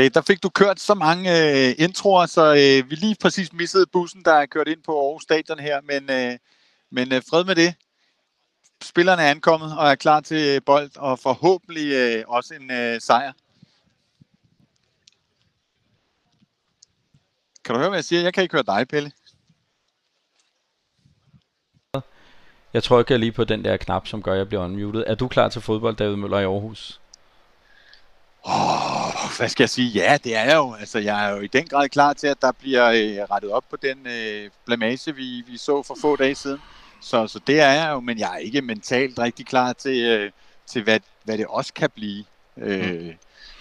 [0.00, 3.86] Okay, der fik du kørt så mange øh, introer, så øh, vi lige præcis missede
[3.86, 6.38] bussen, der er kørt ind på Aarhus Stadion her, men, øh,
[6.90, 7.74] men øh, fred med det.
[8.82, 13.32] Spillerne er ankommet og er klar til bold, og forhåbentlig øh, også en øh, sejr.
[17.64, 18.22] Kan du høre, hvad jeg siger?
[18.22, 19.12] Jeg kan ikke høre dig, Pelle.
[22.72, 25.04] Jeg trykker lige på den der knap, som gør, at jeg bliver unmuted.
[25.06, 26.99] Er du klar til fodbold, David Møller i Aarhus?
[28.44, 29.88] Oh, hvad skal jeg sige?
[29.88, 30.74] Ja, det er jeg jo.
[30.74, 33.64] Altså, jeg er jo i den grad klar til, at der bliver øh, rettet op
[33.70, 36.60] på den øh, blamage, vi, vi så for få dage siden.
[37.00, 40.30] Så, så det er jeg jo, men jeg er ikke mentalt rigtig klar til, øh,
[40.66, 42.24] til hvad, hvad det også kan blive.
[42.56, 43.12] Øh, mm.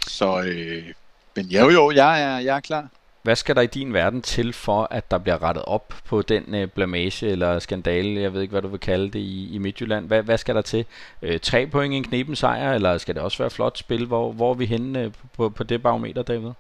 [0.08, 0.94] Så, øh,
[1.36, 2.88] men jo jo, jeg er, jeg er klar.
[3.24, 6.56] Hvad skal der i din verden til for, at der bliver rettet op på den
[6.56, 10.08] øh, blamage eller skandale, jeg ved ikke, hvad du vil kalde det, i, i Midtjylland?
[10.08, 10.86] Hvad, hvad skal der til?
[11.22, 14.06] Øh, tre point i en knepen sejr, eller skal det også være flot spil?
[14.06, 16.52] Hvor, hvor er vi henne øh, på, på det barometer, David?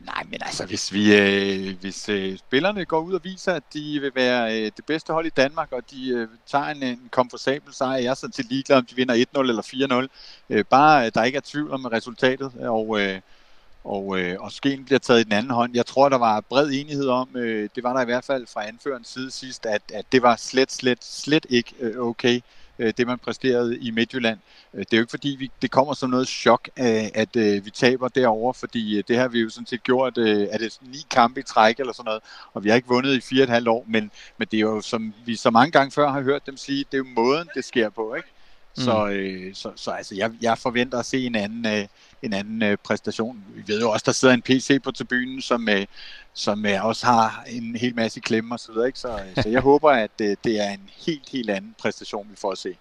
[0.00, 4.00] Nej, men altså, hvis, vi, øh, hvis øh, spillerne går ud og viser, at de
[4.00, 7.74] vil være øh, det bedste hold i Danmark, og de øh, tager en, en komfortabel
[7.74, 10.08] sejr, jeg er så til ligeglad, om de vinder 1-0 eller
[10.50, 10.54] 4-0.
[10.54, 13.00] Øh, bare, øh, der ikke er tvivl om resultatet, og...
[13.00, 13.20] Øh,
[13.88, 15.74] og, øh, og skeen bliver taget i den anden hånd.
[15.74, 18.68] Jeg tror, der var bred enighed om, øh, det var der i hvert fald fra
[18.68, 22.40] anførens side sidst, at, at det var slet, slet, slet ikke øh, okay,
[22.78, 24.38] øh, det man præsterede i Midtjylland.
[24.74, 27.64] Øh, det er jo ikke fordi, vi, det kommer som noget chok, øh, at øh,
[27.64, 30.78] vi taber derover, fordi øh, det har vi jo sådan set gjort, øh, er det
[30.82, 32.22] ni kampe i træk eller sådan noget,
[32.54, 34.60] og vi har ikke vundet i fire og et halvt år, men, men det er
[34.60, 37.48] jo, som vi så mange gange før har hørt dem sige, det er jo måden,
[37.54, 38.28] det sker på, ikke?
[38.78, 38.84] Mm.
[38.84, 41.86] Så, øh, så, så altså, jeg, jeg forventer at se en anden, øh,
[42.22, 43.44] en anden øh, præstation.
[43.54, 45.86] Vi ved jo også, der sidder en PC på tribunen, som, øh,
[46.34, 48.86] som øh, også har en hel masse klemme og så videre.
[48.86, 48.98] Ikke?
[48.98, 52.36] Så, øh, så jeg håber, at øh, det er en helt, helt anden præstation, vi
[52.36, 52.76] får at se.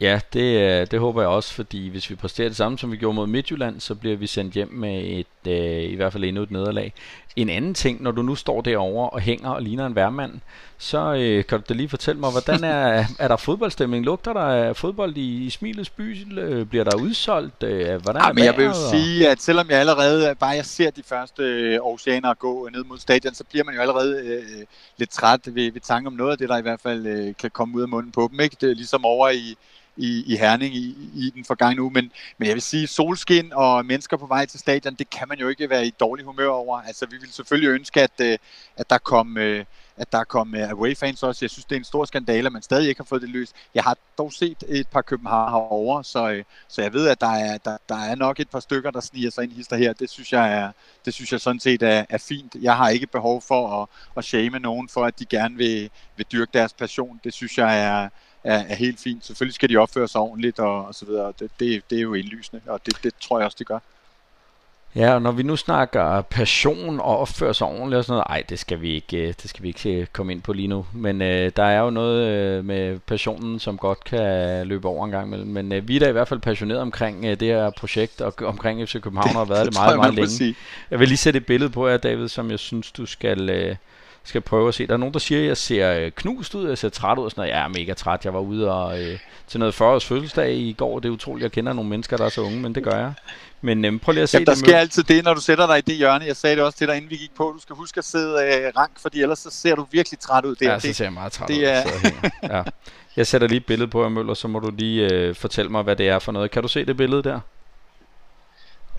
[0.00, 2.96] Ja, det, øh, det håber jeg også, fordi hvis vi præsterer det samme, som vi
[2.96, 6.42] gjorde mod Midtjylland, så bliver vi sendt hjem med et, øh, i hvert fald endnu
[6.42, 6.92] et nederlag.
[7.36, 10.32] En anden ting, når du nu står derovre og hænger og ligner en værmand,
[10.78, 14.04] så øh, kan du da lige fortælle mig, hvordan er, er der fodboldstemning?
[14.04, 16.24] Lugter der fodbold i, i Smilets by?
[16.64, 17.62] Bliver der udsolgt?
[17.62, 20.90] Øh, hvordan ja, men jeg vil jo sige, at selvom jeg allerede, bare jeg ser
[20.90, 25.10] de første øh, oceaner gå ned mod stadion, så bliver man jo allerede øh, lidt
[25.10, 27.76] træt ved, ved tanke om noget af det, der i hvert fald øh, kan komme
[27.76, 28.40] ud af munden på dem.
[28.40, 28.56] Ikke?
[28.60, 29.56] Det er ligesom over i
[29.96, 31.90] i, i Herning i, i den forgangne uge.
[31.90, 35.38] Men, men jeg vil sige, solskin og mennesker på vej til stadion, det kan man
[35.38, 36.82] jo ikke være i dårlig humør over.
[36.82, 38.38] Altså, vi vil selvfølgelig ønske, at, øh,
[38.76, 39.36] at der kom...
[39.36, 39.64] Øh,
[40.00, 41.44] at der kom øh, away-fans også.
[41.44, 43.54] Jeg synes, det er en stor skandale, at man stadig ikke har fået det løst.
[43.74, 47.58] Jeg har dog set et par København herovre, så, så jeg ved, at der er,
[47.58, 49.92] der, der er nok et par stykker, der sniger sig ind hister her.
[49.92, 50.72] Det synes jeg, er,
[51.04, 52.56] det synes jeg sådan set er, er fint.
[52.60, 56.26] Jeg har ikke behov for at, at shame nogen for, at de gerne vil, vil
[56.32, 57.20] dyrke deres passion.
[57.24, 58.08] Det synes jeg er,
[58.44, 59.26] er, er helt fint.
[59.26, 61.32] Selvfølgelig skal de opføre sig ordentligt og, og så videre.
[61.38, 63.78] Det, det, det er jo indlysende, og det, det tror jeg også, de gør.
[64.94, 68.42] Ja, og når vi nu snakker passion og opføre sig ordentligt og sådan noget, ej,
[68.48, 70.86] det skal vi ikke, øh, det skal vi ikke øh, komme ind på lige nu.
[70.92, 75.10] Men øh, der er jo noget øh, med passionen, som godt kan løbe over en
[75.10, 75.48] gang imellem.
[75.48, 78.34] Men øh, vi er da i hvert fald passionerede omkring øh, det her projekt og
[78.42, 80.30] omkring FC København har været det, det meget, meget længe.
[80.30, 80.54] Sige.
[80.90, 83.50] Jeg vil lige sætte et billede på jer, David, som jeg synes, du skal...
[83.50, 83.76] Øh,
[84.24, 84.86] skal prøve at se.
[84.86, 87.24] Der er nogen, der siger, at jeg ser øh, knust ud, jeg ser træt ud
[87.24, 87.54] og sådan noget.
[87.54, 88.24] Jeg er mega træt.
[88.24, 90.98] Jeg var ude og, øh, til noget 40 års fødselsdag i går.
[90.98, 93.12] Det er utroligt, jeg kender nogle mennesker, der er så unge, men det gør jeg.
[93.60, 95.78] Men øh, prøv lige at se Jamen, der sker altid det, når du sætter dig
[95.78, 96.24] i det hjørne.
[96.24, 97.52] Jeg sagde det også til dig, inden vi gik på.
[97.56, 100.54] Du skal huske at sidde øh, rank, fordi ellers så ser du virkelig træt ud.
[100.54, 101.62] Det, ja, så ser jeg meget træt det ud.
[101.62, 101.82] Er...
[102.56, 102.62] ja.
[103.16, 105.96] Jeg sætter lige et billede på, Møller, så må du lige øh, fortælle mig, hvad
[105.96, 106.50] det er for noget.
[106.50, 107.40] Kan du se det billede der?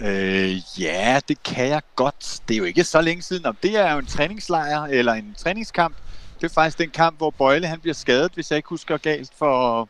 [0.02, 2.40] Øh, ja, det kan jeg godt.
[2.48, 3.46] Det er jo ikke så længe siden.
[3.46, 5.96] Om det er jo en træningslejr eller en træningskamp.
[6.42, 9.32] Det er faktisk den kamp, hvor Bøjle han bliver skadet, hvis jeg ikke husker galt,
[9.38, 9.90] for...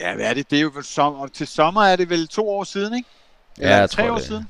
[0.00, 0.50] Ja, hvad er det?
[0.50, 1.30] Det er jo som...
[1.34, 3.08] til sommer er det vel to år siden, ikke?
[3.58, 4.26] Eller ja, jeg tre tror år det.
[4.26, 4.48] siden?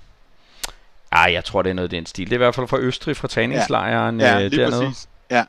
[1.11, 2.25] Ah, jeg tror, det er noget af den stil.
[2.27, 4.87] Det er i hvert fald fra Østrig, fra træningslejren ja, ja, øh, lige dernede.
[4.87, 5.09] Præcis.
[5.31, 5.45] Ja,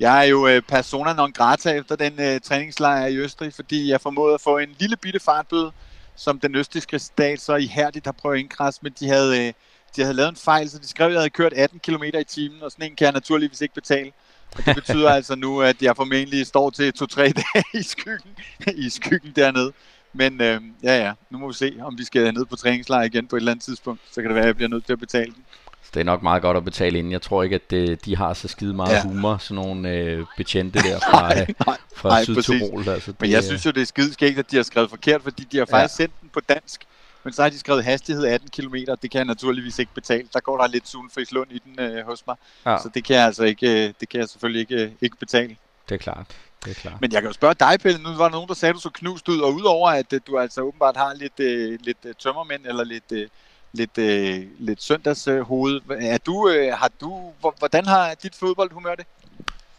[0.00, 4.00] jeg er jo øh, persona non grata efter den øh, træningslejr i Østrig, fordi jeg
[4.00, 5.72] formåede at få en lille bitte fartbøde
[6.16, 9.52] som den østiske stat så ihærdigt har prøvet at indkræse, men de havde, øh,
[9.96, 12.24] de havde lavet en fejl, så de skrev, at jeg havde kørt 18 km i
[12.24, 14.12] timen, og sådan en kan jeg naturligvis ikke betale.
[14.56, 18.30] Og det betyder altså nu, at jeg formentlig står til 2-3 dage i skyggen,
[18.74, 19.72] i skyggen dernede.
[20.12, 23.26] Men øh, ja, ja, nu må vi se, om vi skal ned på træningslejr igen
[23.26, 24.00] på et eller andet tidspunkt.
[24.12, 25.44] Så kan det være, at jeg bliver nødt til at betale den
[25.94, 27.12] det er nok meget godt at betale inden.
[27.12, 29.02] Jeg tror ikke, at det, de har så skide meget ja.
[29.02, 32.88] humor, sådan nogle øh, betjente der fra, nej, nej, fra nej, Sydtirol.
[32.88, 35.22] Altså, det, Men jeg synes jo, det er skide skægt, at de har skrevet forkert,
[35.22, 36.04] fordi de har faktisk ja.
[36.04, 36.86] sendt den på dansk.
[37.24, 40.28] Men så har de skrevet hastighed 18 km, det kan jeg naturligvis ikke betale.
[40.32, 42.36] Der går der lidt Sunfrislund i den øh, hos mig.
[42.66, 42.78] Ja.
[42.82, 45.56] Så det kan jeg altså ikke, øh, det kan jeg selvfølgelig ikke, øh, ikke betale.
[45.88, 46.26] Det er klart.
[46.64, 47.00] det er klart.
[47.00, 48.80] Men jeg kan jo spørge dig, Pelle, nu var der nogen, der sagde, at du
[48.80, 52.14] så knust ud, og udover at øh, du altså åbenbart har lidt, øh, lidt øh,
[52.18, 53.28] tømmermænd, eller lidt, øh,
[53.74, 59.06] lidt, øh, lidt søndagshoved, er du, øh, har du, hvordan har dit fodboldhumør det?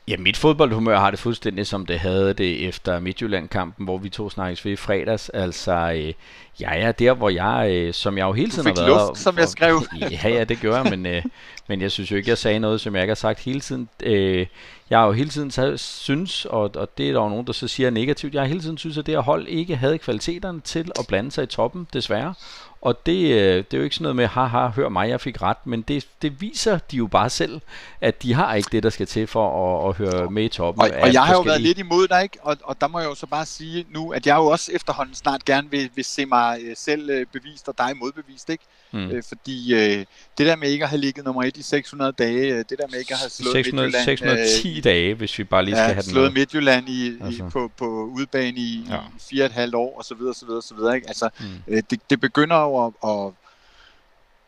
[0.07, 4.29] Ja, mit fodboldhumør har det fuldstændig som det havde det efter Midtjylland-kampen, hvor vi to
[4.29, 5.29] snakkes ved i fredags.
[5.29, 6.13] Altså, øh,
[6.59, 9.07] jeg er der, hvor jeg, øh, som jeg jo hele tiden har været...
[9.07, 9.81] Luft, som jeg skrev.
[10.23, 11.23] ja, ja, det gør jeg, men, øh,
[11.67, 13.89] men jeg synes jo ikke, jeg sagde noget, som jeg ikke har sagt hele tiden.
[14.03, 14.47] Øh,
[14.89, 17.53] jeg har jo hele tiden taget, synes, og, og det er der jo nogen, der
[17.53, 20.61] så siger negativt, jeg har hele tiden synes, at det her hold ikke havde kvaliteterne
[20.61, 22.33] til at blande sig i toppen, desværre.
[22.81, 25.41] Og det, øh, det er jo ikke sådan noget med, haha, hør mig, jeg fik
[25.41, 27.61] ret, men det, det viser de jo bare selv,
[28.01, 30.81] at de har ikke det, der skal til for at, at høre med i toppen.
[30.81, 32.37] Og, og jeg har jo været lidt imod dig, ikke?
[32.41, 35.15] Og, og der må jeg jo så bare sige nu, at jeg jo også efterhånden
[35.15, 38.63] snart gerne vil, vil se mig øh, selv øh, bevist og dig modbevist, ikke?
[38.91, 39.11] Mm.
[39.11, 40.05] Øh, fordi øh,
[40.37, 42.87] det der med ikke at have ligget nummer et i 600 dage, øh, det der
[42.91, 44.05] med ikke at have slået 600, Midtjylland...
[44.05, 46.41] 610 øh, dage, hvis vi bare lige skal ja, have den slået med.
[46.41, 47.43] Midtjylland i, altså.
[47.43, 48.95] i, på, på udbane i, ja.
[48.95, 50.95] i fire og et halvt år, og så videre, så videre, så videre.
[50.95, 51.07] Ikke?
[51.07, 51.45] Altså, mm.
[51.67, 53.33] øh, det, det begynder jo at, at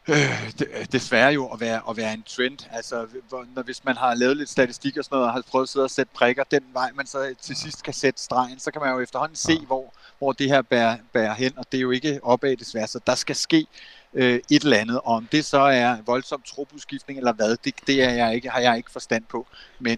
[0.08, 2.58] øh, desværre jo at være, at være en trend.
[2.72, 5.66] Altså, hvor, når, hvis man har lavet lidt statistik og sådan noget, og har prøvet
[5.66, 8.72] at sidde og sætte prikker den vej, man så til sidst kan sætte stregen, så
[8.72, 11.82] kan man jo efterhånden se, hvor, hvor det her bærer, bærer hen, og det er
[11.82, 13.68] jo ikke opad desværre, så der skal ske
[14.14, 15.02] øh, et eller andet.
[15.04, 18.78] Om det så er voldsom trobudskiftning eller hvad, det, det er jeg ikke, har jeg
[18.78, 19.48] ikke forstand på.
[19.80, 19.98] Men,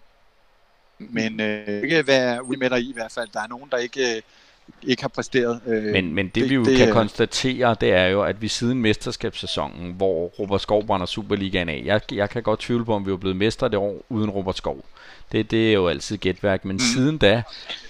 [0.97, 3.29] men øh, ikke være ude med dig i i hvert fald.
[3.33, 4.15] Der er nogen, der ikke...
[4.15, 4.21] Øh,
[4.83, 5.59] Øh, ikke har præsteret.
[5.67, 8.47] Øh, men, men det, det vi jo det, kan konstatere, det er jo, at vi
[8.47, 13.05] siden mesterskabssæsonen, hvor Robert Skov brænder Superligaen af, jeg, jeg kan godt tvivle på, om
[13.05, 14.85] vi er blevet mestre det år uden Robert Skov.
[15.31, 16.79] Det, det er jo altid gætværk, men mm.
[16.79, 17.41] siden da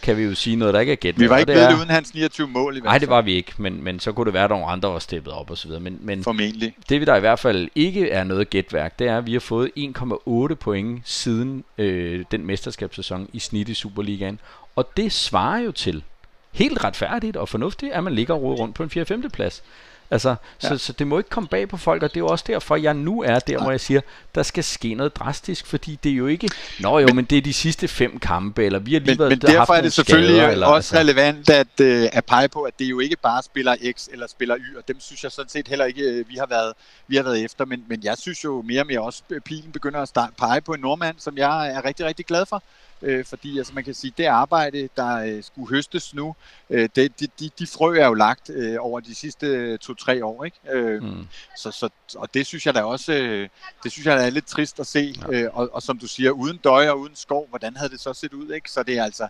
[0.02, 1.20] kan vi jo sige noget, der ikke er gætværk.
[1.20, 2.92] Vi var ikke blevet det uden hans 29 mål i hvert fald.
[2.92, 5.00] Nej, det var vi ikke, men, men så kunne det være, at nogle andre var
[5.00, 5.82] steppet op og så videre.
[5.82, 6.76] Men, men Formentlig.
[6.90, 9.72] Det, der i hvert fald ikke er noget gætværk, det er, at vi har fået
[9.78, 14.40] 1,8 point siden øh, den mesterskabssæson i snit i Superligaen.
[14.76, 16.04] Og det svarer jo til,
[16.52, 19.06] helt retfærdigt og fornuftigt, at man ligger og rundt på en 4.
[19.06, 19.30] 5.
[19.30, 19.64] plads.
[20.12, 20.70] Altså, ja.
[20.70, 22.76] så, så det må ikke komme bag på folk, og det er jo også derfor,
[22.76, 24.02] jeg nu er der, hvor jeg siger,
[24.36, 26.50] der skal ske noget drastisk, fordi det er jo ikke,
[26.80, 29.20] nå jo, men, men det er de sidste fem kampe, eller vi har lige men,
[29.20, 31.12] været, men derfor er det selvfølgelig skader, eller, også altså.
[31.12, 34.58] relevant at, uh, at pege på, at det jo ikke bare spiller X eller spiller
[34.58, 36.74] Y, og dem synes jeg sådan set heller ikke, uh, vi har været,
[37.08, 40.02] vi har været efter, men, men jeg synes jo mere og mere også, pilen begynder
[40.02, 42.64] at pege på en nordmand, som jeg er rigtig, rigtig glad for,
[43.02, 46.36] øh, fordi altså, man kan sige, det arbejde, der øh, skulle høstes nu,
[46.70, 50.46] øh, det, de, de, de frø er jo lagt øh, over de sidste to-tre år,
[50.46, 50.58] ikke?
[50.72, 51.28] Øh, mm.
[51.58, 53.50] så, så, og det synes jeg da også, øh,
[53.84, 55.42] det synes jeg da er lidt trist at se, ja.
[55.42, 58.14] øh, og, og som du siger, uden døj og uden skov, hvordan havde det så
[58.14, 58.72] set ud, ikke?
[58.72, 59.28] Så det er altså,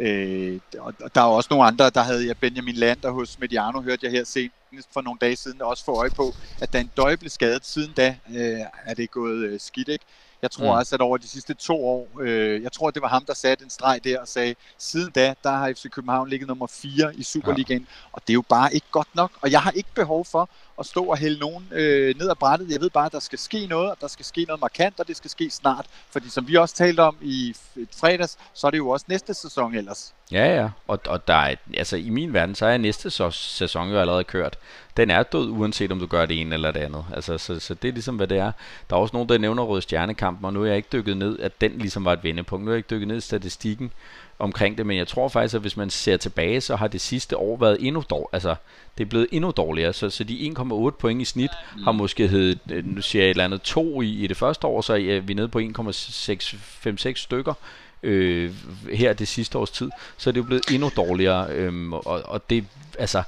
[0.00, 4.06] øh, og der er også nogle andre, der havde jeg Benjamin Lander hos Mediano, hørte
[4.06, 7.16] jeg her senest for nogle dage siden, også få øje på, at da en døj
[7.16, 10.04] blev skadet siden da, øh, er det gået øh, skidt, ikke?
[10.42, 10.78] Jeg tror mm.
[10.78, 13.64] også, at over de sidste to år, øh, jeg tror, det var ham, der satte
[13.64, 17.22] en streg der og sagde, siden da, der har FC København ligget nummer 4 i
[17.22, 18.08] Superligaen, ja.
[18.12, 20.48] og det er jo bare ikke godt nok, og jeg har ikke behov for
[20.80, 22.70] at stå og hælde nogen øh, ned ad brættet.
[22.70, 25.08] Jeg ved bare, at der skal ske noget, og der skal ske noget markant, og
[25.08, 27.54] det skal ske snart, fordi som vi også talte om i
[28.00, 30.14] fredags, så er det jo også næste sæson ellers.
[30.32, 33.98] Ja, ja, og, og der er, altså i min verden, så er næste sæson jo
[33.98, 34.58] allerede kørt.
[34.96, 37.04] Den er død, uanset om du gør det ene eller det andet.
[37.14, 38.52] Altså, så, så det er ligesom, hvad det er.
[38.90, 41.38] Der er også nogen, der nævner Røde Stjernekampen, og nu er jeg ikke dykket ned,
[41.38, 42.64] at den ligesom var et vendepunkt.
[42.64, 43.92] Nu er jeg ikke dykket ned i statistikken
[44.40, 47.36] omkring det, men jeg tror faktisk, at hvis man ser tilbage, så har det sidste
[47.36, 48.28] år været endnu dårligere.
[48.32, 48.54] Altså,
[48.98, 51.50] det er blevet endnu dårligere, så, så de 1,8 point i snit
[51.84, 54.66] har måske heddet, øh, nu siger jeg et eller andet, to i, i det første
[54.66, 57.54] år, så er vi nede på 1,656 stykker
[58.02, 58.52] øh,
[58.92, 62.50] her det sidste års tid, så er det jo blevet endnu dårligere, øh, og, og
[62.50, 62.64] det,
[62.98, 63.22] altså,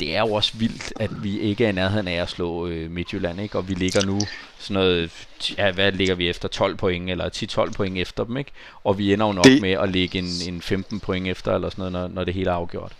[0.00, 2.90] det er jo også vildt, at vi ikke er i nærheden af at slå øh,
[2.90, 3.58] Midtjylland, ikke?
[3.58, 4.20] og vi ligger nu
[4.58, 8.50] sådan noget, ja, hvad ligger vi efter, 12 point, eller 10-12 point efter dem, ikke?
[8.84, 11.70] og vi ender jo nok det, med at ligge en, en 15 point efter, eller
[11.70, 12.92] sådan noget, når, når det hele er afgjort.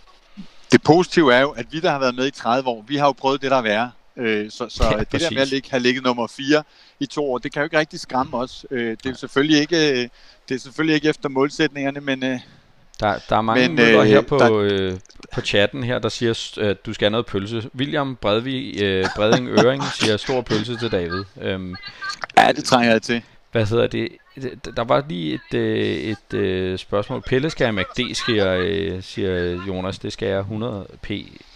[0.71, 3.05] Det positive er jo, at vi, der har været med i 30 år, vi har
[3.05, 3.91] jo prøvet det, der er værre.
[4.17, 6.63] Øh, så så ja, det der med at ligge, have ligget nummer 4
[6.99, 8.65] i to år, det kan jo ikke rigtig skræmme os.
[8.71, 10.09] Øh, det er selvfølgelig ikke, øh,
[10.49, 12.23] det er selvfølgelig ikke efter målsætningerne, men...
[12.23, 12.39] Øh,
[12.99, 14.57] der, der er mange men, øh, her på, der...
[14.57, 14.93] øh,
[15.33, 17.69] på chatten her, der siger, at du skal have noget pølse.
[17.75, 21.23] William Bredvig, øh, Breding Øring siger stor pølse til David.
[21.41, 21.75] Øhm,
[22.37, 23.21] ja, det trænger jeg til.
[23.51, 24.09] Hvad hedder det?
[24.75, 27.21] Der var lige et, øh, et, et øh, spørgsmål.
[27.21, 29.99] Pille skal jeg MACD, siger, øh, siger Jonas.
[29.99, 31.11] Det skal jeg 100 p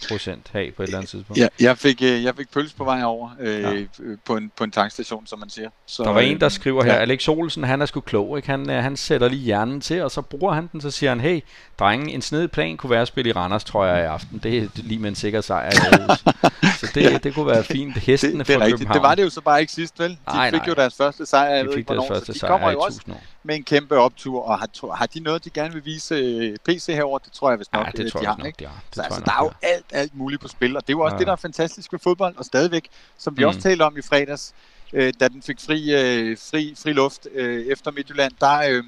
[0.08, 1.40] procent have på et eller andet tidspunkt.
[1.40, 3.84] Ja, jeg fik, jeg fik pølse på vej over øh, ja.
[4.24, 5.68] på, en, på en tankstation, som man siger.
[5.86, 7.00] Så, der var en, der skriver her, ja.
[7.00, 8.36] Alex Olsen, han er sgu klog.
[8.36, 8.48] Ikke?
[8.48, 11.40] Han, han sætter lige hjernen til, og så bruger han den, så siger han, hey,
[11.78, 14.40] drenge, en snedig plan kunne være at spille i Randers, tror jeg, i aften.
[14.42, 15.70] Det er lige med en sikker sejr
[16.80, 17.18] Så det, ja.
[17.18, 17.98] det kunne være fint.
[17.98, 18.92] Hestene det, det er fra rigtigt.
[18.92, 20.10] Det var det jo så bare ikke sidst, vel?
[20.10, 20.68] De nej, fik nej.
[20.68, 21.62] jo deres første sejr.
[21.62, 23.00] De fik deres første sejr jo også
[23.42, 26.86] med en kæmpe optur, og har, har de noget, de gerne vil vise øh, PC
[26.86, 27.18] herover?
[27.18, 28.58] Det tror jeg vist nok, ja, det tror de har, nok, ikke?
[28.58, 28.82] De har.
[28.88, 31.00] Det så altså, der er jo alt, alt muligt på spil, og det er jo
[31.00, 31.18] også ja.
[31.18, 32.88] det, der er fantastisk ved fodbold, og stadigvæk,
[33.18, 33.48] som vi mm.
[33.48, 34.54] også talte om i fredags,
[34.92, 38.84] øh, da den fik fri, øh, fri, fri luft øh, efter Midtjylland, der, øh,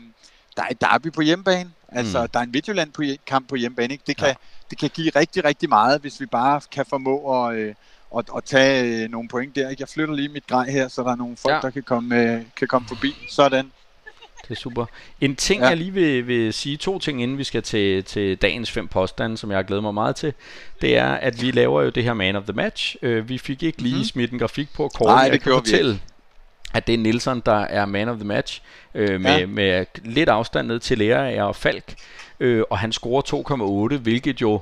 [0.56, 1.70] der er et derby på hjemmebane.
[1.88, 2.28] Altså, mm.
[2.28, 3.92] der er en Midtjylland-kamp på hjemmebane.
[3.92, 4.04] Ikke?
[4.06, 4.34] Det, kan, ja.
[4.70, 7.74] det kan give rigtig, rigtig meget, hvis vi bare kan formå at, øh,
[8.18, 9.68] at, at tage øh, nogle point der.
[9.68, 9.80] Ikke?
[9.80, 11.60] Jeg flytter lige mit grej her, så der er nogle folk, ja.
[11.60, 13.14] der kan komme, øh, kan komme forbi.
[13.30, 13.70] Sådan.
[14.42, 14.86] Det er super.
[15.20, 15.68] En ting, ja.
[15.68, 19.38] jeg lige vil, vil sige, to ting, inden vi skal til, til dagens fem påstande,
[19.38, 20.32] som jeg har glædet mig meget til,
[20.80, 22.96] det er, at vi laver jo det her Man of the Match.
[23.02, 24.04] Uh, vi fik ikke lige mm.
[24.04, 25.06] smidt en grafik på kort.
[25.06, 26.00] Nej, det kan fortælle, vi
[26.74, 28.62] at det er Nielsen, der er man of the match,
[28.94, 29.46] øh, med, ja.
[29.46, 31.94] med lidt afstand ned til Lea og Falk,
[32.40, 34.60] øh, og han scorer 2,8, hvilket jo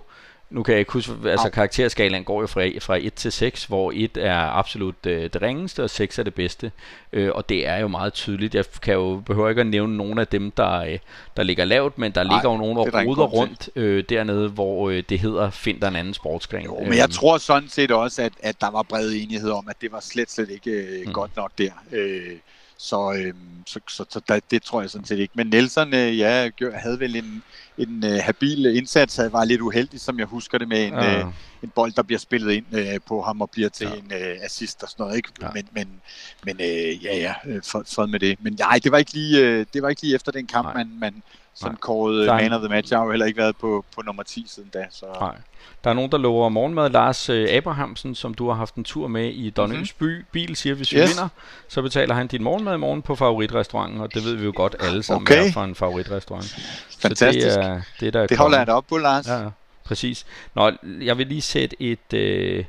[0.52, 3.92] nu kan jeg ikke huske, altså karakterskalaen går jo fra, fra 1 til 6, hvor
[3.94, 6.72] 1 er absolut øh, det ringeste, og 6 er det bedste.
[7.12, 8.54] Øh, og det er jo meget tydeligt.
[8.54, 10.98] Jeg kan jo behøver ikke at nævne nogen af dem, der, øh,
[11.36, 14.90] der ligger lavt, men der Ej, ligger jo nogen, der ruder rundt øh, dernede, hvor
[14.90, 16.64] øh, det hedder, find der en anden sportsgren.
[16.64, 17.12] Jo, men jeg øhm.
[17.12, 20.30] tror sådan set også, at, at der var bred enighed om, at det var slet,
[20.30, 21.12] slet ikke øh, mm.
[21.12, 21.70] godt nok der.
[21.92, 22.36] Øh,
[22.82, 23.34] så, øh,
[23.66, 25.32] så, så, så der, det tror jeg sådan set ikke.
[25.36, 27.42] Men Nelson, øh, ja, havde vel en,
[27.78, 31.18] en øh, habil indsats, havde var lidt uheldig, som jeg husker det, med en, ja.
[31.18, 31.24] øh,
[31.62, 33.94] en bold, der bliver spillet ind øh, på ham og bliver til ja.
[33.94, 35.16] en øh, assist og sådan noget.
[35.16, 35.28] Ikke?
[35.42, 35.48] Ja.
[35.54, 35.88] Men, men,
[36.44, 38.38] men øh, ja, ja, øh, fred med det.
[38.42, 40.90] Men nej, det var ikke lige, øh, det var ikke lige efter den kamp, man,
[40.98, 41.22] man
[41.54, 42.92] som kårede man of the match.
[42.92, 44.86] Jeg har jo heller ikke været på, på nummer 10 siden da.
[44.90, 45.06] Så.
[45.20, 45.34] Nej.
[45.84, 46.90] Der er nogen, der lover morgenmad.
[46.90, 50.22] Lars øh, Abrahamsen, som du har haft en tur med i Donnings mm-hmm.
[50.22, 51.10] by, bil, siger, hvis vi yes.
[51.10, 51.28] vinder,
[51.68, 54.76] så betaler han din morgenmad i morgen på favoritrestauranten, og det ved vi jo godt
[54.80, 55.48] alle sammen okay.
[55.48, 56.56] er for en favoritrestaurant.
[57.00, 57.50] Fantastisk.
[57.50, 59.28] Så det, er, det, der det holder jeg da op på, Lars.
[59.28, 59.48] Ja,
[59.84, 60.26] præcis.
[60.54, 62.12] Nå, jeg vil lige sætte et...
[62.14, 62.64] Øh,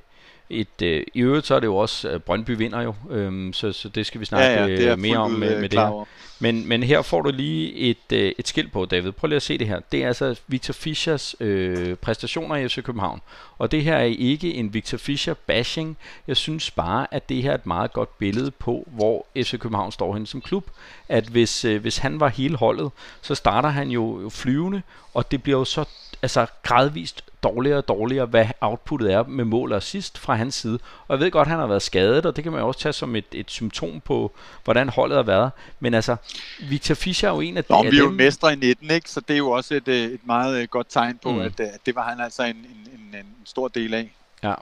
[0.49, 3.71] et, øh, I øvrigt så er det jo også, øh, Brøndby vinder jo, øhm, så,
[3.71, 6.07] så det skal vi snakke ja, ja, øh, mere om med, med det her.
[6.39, 9.11] Men, men her får du lige et, øh, et skilt på, David.
[9.11, 9.79] Prøv lige at se det her.
[9.91, 13.21] Det er altså Victor Fischers øh, præstationer i FC København.
[13.57, 15.97] Og det her er ikke en Victor Fischer bashing.
[16.27, 19.91] Jeg synes bare, at det her er et meget godt billede på, hvor FC København
[19.91, 20.69] står hen som klub.
[21.09, 24.81] At hvis, øh, hvis han var hele holdet, så starter han jo flyvende,
[25.13, 25.85] og det bliver jo så
[26.21, 30.79] altså gradvist dårligere og dårligere, hvad outputtet er med mål og assist fra hans side.
[31.07, 32.79] Og jeg ved godt, at han har været skadet, og det kan man jo også
[32.79, 34.31] tage som et, et symptom på,
[34.63, 35.51] hvordan holdet har været.
[35.79, 36.15] Men altså,
[36.69, 39.09] Victor Fischer er jo en af, Nå, de, vi er jo mestre i 19, ikke?
[39.09, 41.39] så det er jo også et, øh, et meget øh, godt tegn på, mm.
[41.39, 44.11] at, at det var han altså en, en, en, en stor del af.
[44.43, 44.53] Ja,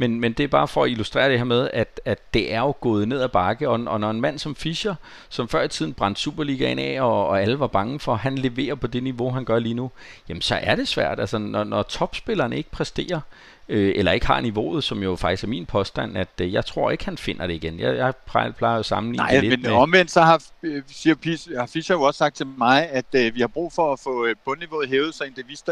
[0.00, 2.60] men, men det er bare for at illustrere det her med, at, at det er
[2.60, 4.94] jo gået ned ad bakke, og, og når en mand som Fischer,
[5.28, 8.74] som før i tiden brændte Superligaen af, og, og alle var bange for, han leverer
[8.74, 9.90] på det niveau, han gør lige nu,
[10.28, 11.20] jamen så er det svært.
[11.20, 13.20] Altså når, når topspillerne ikke præsterer,
[13.68, 16.90] øh, eller ikke har niveauet, som jo faktisk er min påstand, at øh, jeg tror
[16.90, 17.80] ikke, han finder det igen.
[17.80, 19.78] Jeg, jeg plejer, at sammenligne Nej, det lidt men med...
[19.78, 23.40] omvendt så har, øh, siger, har Fischer jo også sagt til mig, at øh, vi
[23.40, 25.24] har brug for at få øh, bundniveauet hævet, så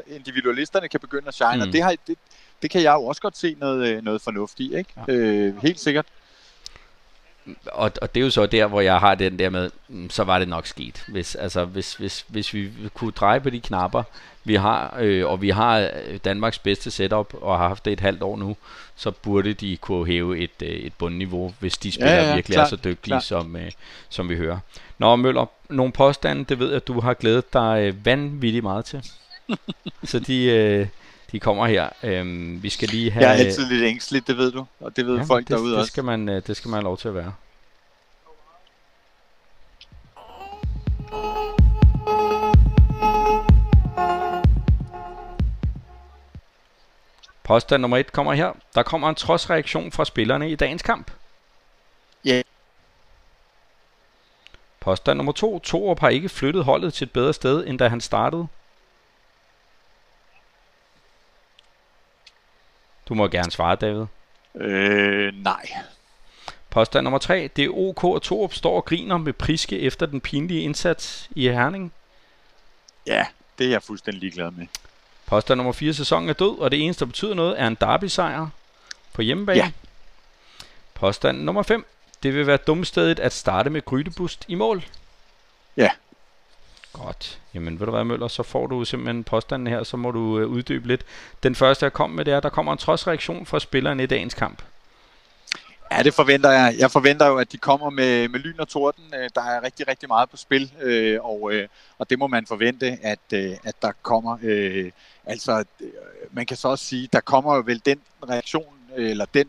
[0.07, 1.61] individualisterne kan begynde at shine, mm.
[1.61, 2.19] og det, har, det,
[2.63, 4.91] det kan jeg jo også godt se noget, øh, noget fornuft i, ikke?
[5.09, 5.15] Ja.
[5.15, 6.07] Øh, helt sikkert.
[7.67, 10.25] Og, og det er jo så der, hvor jeg har den der med, mm, så
[10.25, 11.05] var det nok sket.
[11.09, 14.03] Hvis, altså, hvis, hvis, hvis vi kunne dreje på de knapper,
[14.45, 18.01] vi har, øh, og vi har øh, Danmarks bedste setup, og har haft det et
[18.01, 18.57] halvt år nu,
[18.97, 22.55] så burde de kunne hæve et, øh, et bundniveau, hvis de spiller ja, ja, virkelig
[22.55, 23.71] klar, er så dygtige, som, øh,
[24.09, 24.59] som vi hører.
[24.99, 28.85] Nå, Møller, nogle påstande, det ved jeg, at du har glædet dig øh, vanvittigt meget
[28.85, 29.11] til.
[30.05, 30.45] så de...
[30.45, 30.87] Øh,
[31.33, 31.89] de kommer her.
[32.03, 33.29] Øhm, vi skal lige have...
[33.29, 34.67] Jeg er altid lidt ængstelig, det ved du.
[34.81, 35.91] Og det ved ja, folk det, derude det også.
[35.91, 37.33] Skal man, øh, det skal man have lov til at være.
[47.45, 48.53] Påstand nummer et kommer her.
[48.75, 51.11] Der kommer en trodsreaktion fra spillerne i dagens kamp.
[52.25, 52.31] Ja.
[52.31, 52.45] Yeah.
[54.81, 55.59] Påstand nummer to.
[55.59, 58.47] Torup har ikke flyttet holdet til et bedre sted, end da han startede.
[63.09, 64.05] Du må gerne svare, David.
[64.55, 65.69] Øh, nej.
[66.71, 67.51] Påstand nummer 3.
[67.57, 71.49] Det er OK, at Torup står og griner med Priske efter den pinlige indsats i
[71.49, 71.93] Herning.
[73.07, 73.27] Ja,
[73.59, 74.67] det er jeg fuldstændig ligeglad med.
[75.27, 75.93] Påstand nummer 4.
[75.93, 78.49] Sæsonen er død, og det eneste, der betyder noget, er en derby-sejr
[79.13, 79.59] på hjemmebane.
[79.59, 79.71] Ja.
[80.95, 81.87] Påstand nummer 5.
[82.23, 84.85] Det vil være dumstedet at starte med Grydebust i mål.
[85.77, 85.91] Ja.
[87.05, 87.41] Godt.
[87.55, 90.49] Jamen ved du hvad, Møller, så får du simpelthen påstanden her, så må du øh,
[90.49, 91.05] uddybe lidt.
[91.43, 94.07] Den første, jeg kom med, det er, at der kommer en trodsreaktion fra spillerne i
[94.07, 94.63] dagens kamp.
[95.93, 96.75] Ja, det forventer jeg.
[96.79, 99.05] Jeg forventer jo, at de kommer med, med lyn og torden.
[99.15, 102.47] Øh, der er rigtig, rigtig meget på spil, øh, og, øh, og det må man
[102.47, 104.39] forvente, at, øh, at der kommer.
[104.43, 104.91] Øh,
[105.25, 105.89] altså, øh,
[106.31, 109.47] man kan så også sige, der kommer jo vel den reaktion, eller den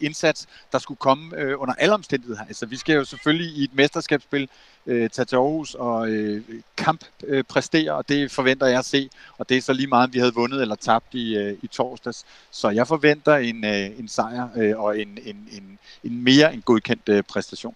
[0.00, 2.40] indsats, der skulle komme øh, under alle omstændigheder.
[2.48, 4.48] Altså, vi skal jo selvfølgelig i et mesterskabsspil
[4.86, 6.42] øh, tage til Aarhus og øh,
[6.76, 10.04] kamp øh, præstere, og det forventer jeg at se, og det er så lige meget,
[10.04, 12.24] om vi havde vundet eller tabt i, øh, i torsdags.
[12.50, 16.62] Så jeg forventer en, øh, en sejr øh, og en, en, en, en mere en
[16.62, 17.74] godkendt øh, præstation.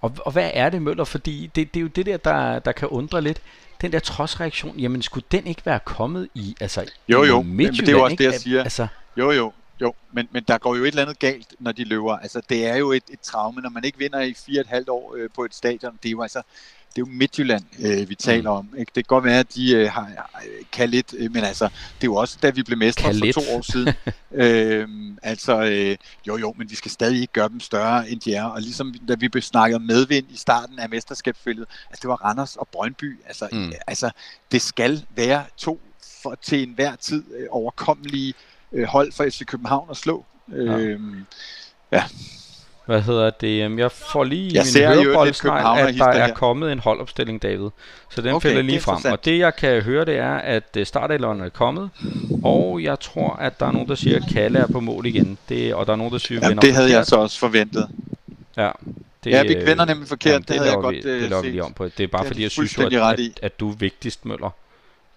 [0.00, 1.04] Og, og hvad er det, Møller?
[1.04, 3.42] Fordi det, det er jo det der, der, der kan undre lidt.
[3.80, 7.72] Den der trodsreaktion, jamen skulle den ikke være kommet i, altså Jo, jo, i men
[7.72, 8.62] det er også det, jeg siger.
[8.62, 8.86] Altså,
[9.16, 12.16] Jo, jo, jo, men, men der går jo et eller andet galt, når de løber.
[12.18, 14.66] Altså, det er jo et, et traume, når man ikke vinder i fire og et
[14.66, 15.98] halvt år øh, på et stadion.
[16.02, 16.42] Det er jo altså,
[16.96, 18.68] det er jo Midtjylland, øh, vi taler om.
[18.78, 18.92] Ikke?
[18.94, 20.30] Det kan godt være, at de øh, har,
[20.72, 23.24] kan lidt, øh, men altså, det er jo også, da vi blev mestre Kan for
[23.24, 23.34] lidt.
[23.34, 23.94] to år siden.
[24.42, 24.88] øh,
[25.22, 25.96] altså, øh,
[26.28, 28.44] jo jo, men vi skal stadig ikke gøre dem større, end de er.
[28.44, 29.30] Og ligesom da vi
[29.74, 33.20] om medvind i starten af mesterskabsfølget, altså det var Randers og Brøndby.
[33.26, 33.58] Altså, Mm.
[33.58, 33.72] mm.
[33.86, 34.10] altså
[34.52, 35.80] det skal være to
[36.22, 38.34] for, til enhver tid øh, overkommelige
[38.74, 40.24] øh, hold for FC København at slå.
[40.52, 40.78] Ja.
[40.78, 41.26] Øhm,
[42.86, 43.78] hvad hedder det?
[43.78, 47.68] Jeg får lige Jeg min høreboldsnegl, at der er kommet en holdopstilling, David.
[48.10, 49.12] Så den Okay, fælder det er lige frem.
[49.12, 51.90] Og det jeg kan høre, det er, at øh, startelveren er kommet.
[52.44, 55.38] Og jeg tror, at der er nogen, der siger, at Kalle er på mål igen.
[55.48, 57.88] Det, og der er nogen, der siger, at det havde jeg så også forventet.
[58.56, 58.70] Ja,
[59.24, 61.42] det, Ja, vi vender nemlig forkert, jamen, det havde jeg godt, vi, det øh, laver
[61.42, 61.84] vi lige om på.
[61.84, 64.50] Det er bare Det fordi, jeg synes at, at, at du er vigtigst, Møller.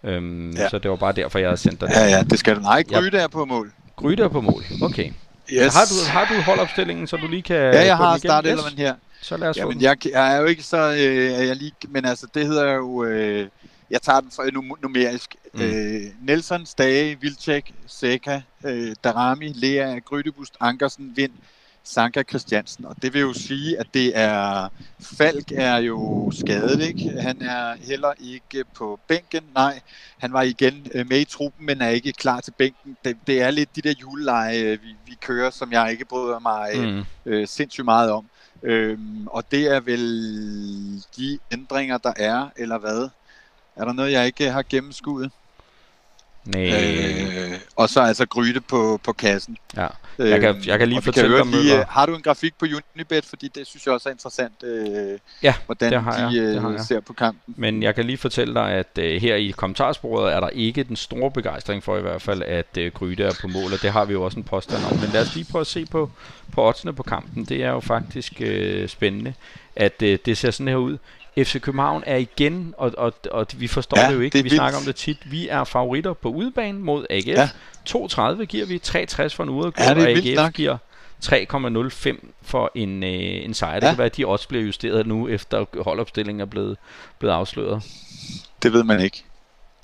[0.06, 0.70] Øhm, Ja.
[0.70, 1.96] Så det var bare derfor, jeg havde sendt dig det.
[1.96, 2.60] Ja, ja, det skal du.
[2.62, 2.84] Nej.
[2.84, 3.72] Gryde er på mål.
[3.96, 4.64] Gryde er på mål.
[4.82, 5.12] Okay.
[5.54, 5.74] Yes.
[5.74, 8.94] Har du, har du holdopstillingen, så du lige kan Ja, jeg har startelveren Yes, her.
[9.22, 10.92] så lad os Jamen, jeg, jeg er jo ikke så...
[10.92, 13.04] Øh, jeg lige, men altså, det hedder jo...
[13.04, 13.48] Øh,
[13.90, 15.36] jeg tager den num- numerisk.
[15.54, 15.62] Mm.
[15.62, 21.32] Øh, Nelson, Stage, Vilcek, Seca, øh, Darami, Lea, Grydebust, Ankersen, Vind,
[21.88, 22.86] Sanka Christiansen.
[22.86, 24.68] Og det vil jo sige, at det er...
[25.02, 27.22] Falk er jo skadet, ikke?
[27.22, 29.44] Han er heller ikke på bænken.
[29.56, 29.80] Nej,
[30.18, 32.98] han var igen øh, med i truppen, men er ikke klar til bænken.
[33.06, 36.40] Det, det er lidt de der juleleje, øh, vi, vi kører, som jeg ikke bryder
[36.40, 37.04] mig øh, Mm.
[37.26, 38.26] øh, sindssygt meget om.
[38.64, 43.10] Øhm, og det er vel de ændringer, der er, eller hvad?
[43.76, 45.32] Er der noget, jeg ikke har gennemskuet?
[46.46, 46.62] Nej.
[46.64, 49.58] Øh, og så altså Gryde på, på kassen.
[49.76, 49.88] Ja.
[50.18, 52.66] Jeg kan- jeg kan lige og fortælle høre dig, Møller- Har du en grafik på
[52.96, 53.26] Unibet?
[53.26, 56.62] Fordi det synes jeg også er interessant, øh, Ja, hvordan det har jeg, de det
[56.62, 56.84] har øh, jeg.
[56.86, 57.54] ser på kampen.
[57.58, 60.96] Men jeg kan lige fortælle dig, at øh, her i kommentarsporet er der ikke den
[60.96, 64.06] store begejstring for i hvert fald, at øh, Gryde er på mål, og det har
[64.06, 64.98] vi jo også en påstand om.
[65.00, 66.12] Men lad os lige prøve at se på,
[66.54, 67.46] på oddsene på kampen.
[67.46, 69.34] Det er jo faktisk øh, spændende,
[69.76, 70.98] at øh, det ser sådan her ud.
[71.38, 74.50] FC København er igen, og, og, og vi forstår Ja, det jo ikke, det vi
[74.50, 74.56] vildt.
[74.60, 77.28] snakker om det tit, vi er favoritter på udebane mod AGF.
[77.28, 77.50] Ja.
[77.90, 80.54] 2,30 giver vi, 3,60 for en uafgjort, Ja, det og AGF nok.
[80.54, 80.78] giver
[81.26, 83.10] 3,05 for en, øh,
[83.46, 83.74] en sejr.
[83.80, 83.92] Det Ja.
[83.92, 86.78] kan være, at de odds bliver justeret nu, efter holdopstillingen er blevet,
[87.20, 87.84] blevet afsløret.
[88.64, 89.24] Det ved man ikke.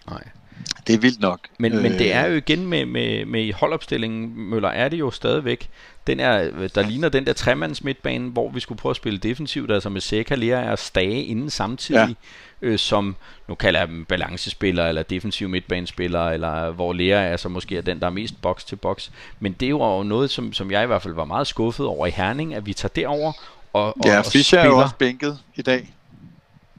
[0.09, 0.23] Nej.
[0.87, 1.39] Det er vildt nok.
[1.59, 1.81] Men, øh.
[1.81, 5.69] men det er Øh, jo igen med, med, med holdopstillingen, Møller, er det jo stadigvæk,
[6.07, 9.71] den er, der ligner den der tremands midtbane, hvor vi skulle prøve at spille defensivt,
[9.71, 12.15] altså med Seca, Lea og Stage inden samtidig,
[12.61, 12.67] ja.
[12.67, 13.15] øh, som,
[13.47, 17.81] nu kalder jeg dem balancespillere, eller defensiv midtbanespillere, eller hvor Lea er så måske er
[17.81, 19.09] den, der er mest box til box.
[19.39, 22.07] Men det er jo noget, som, som jeg i hvert fald var meget skuffet over
[22.07, 23.33] i Herning, at vi tager derover
[23.73, 25.93] og, og, Ja, Fischer er jo også bænket i dag.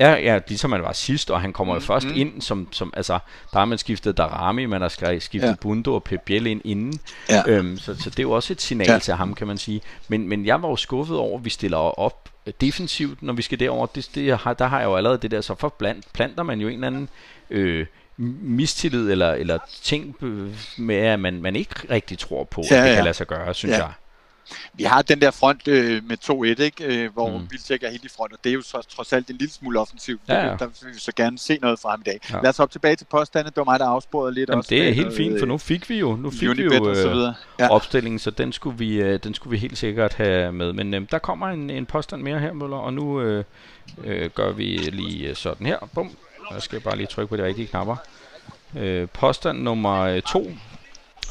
[0.02, 2.12] Ja, ja, ligesom han var sidst, og han kommer jo Mm, først mm.
[2.14, 3.18] ind, som, som, altså,
[3.52, 4.88] der har man skiftet Darami, man har
[5.18, 5.54] skiftet ja.
[5.60, 7.42] Bundo og Pep Biel ind inden, Ja.
[7.46, 8.98] øhm, så, så det er jo også et signal ja.
[8.98, 9.80] Til ham, kan man sige.
[10.08, 12.28] Men, men jeg var jo skuffet over, at vi stiller op
[12.60, 13.86] defensivt, når vi skal derover.
[13.86, 16.60] Det, det har, der har jeg jo allerede det der, så for blandt, planter man
[16.60, 17.08] jo en eller anden
[17.50, 17.86] øh,
[18.42, 22.82] mistillid eller, eller ting øh, med, at man, man ikke rigtig tror på, ja, at
[22.82, 22.94] det ja.
[22.94, 23.72] kan lade sig gøre, synes.
[23.78, 23.84] Ja.
[23.84, 23.92] jeg.
[24.74, 26.16] Vi har den der front øh, med
[26.58, 26.84] 2-1, ikke?
[27.04, 27.46] Øh, hvor Mm.
[27.50, 29.80] Vilcek er helt i front, og det er jo så, trods alt en lille smule
[29.80, 30.20] offensivt.
[30.28, 30.56] Ja, ja.
[30.56, 32.20] Der, vil vi så gerne se noget fra ham i dag.
[32.30, 32.40] Ja.
[32.40, 33.50] Lad os hoppe tilbage til påstanden.
[33.50, 34.68] Det var mig, der afsporede lidt Jamen, også.
[34.68, 36.94] det er helt noget, fint, for øh, nu fik vi jo, nu fik vi jo
[36.94, 37.34] så øh, videre.
[37.58, 37.68] ja.
[37.70, 40.72] Opstillingen, så den skulle vi, øh, den skulle vi helt sikkert have med.
[40.72, 43.44] Men øh, der kommer en, en påstand mere her, Møller, og nu øh,
[44.04, 45.78] øh, gør vi lige øh, sådan her.
[45.94, 46.10] Bum.
[46.54, 47.96] Jeg skal bare lige trykke på de rigtige knapper.
[48.78, 50.50] Øh, påstand nummer øh, to.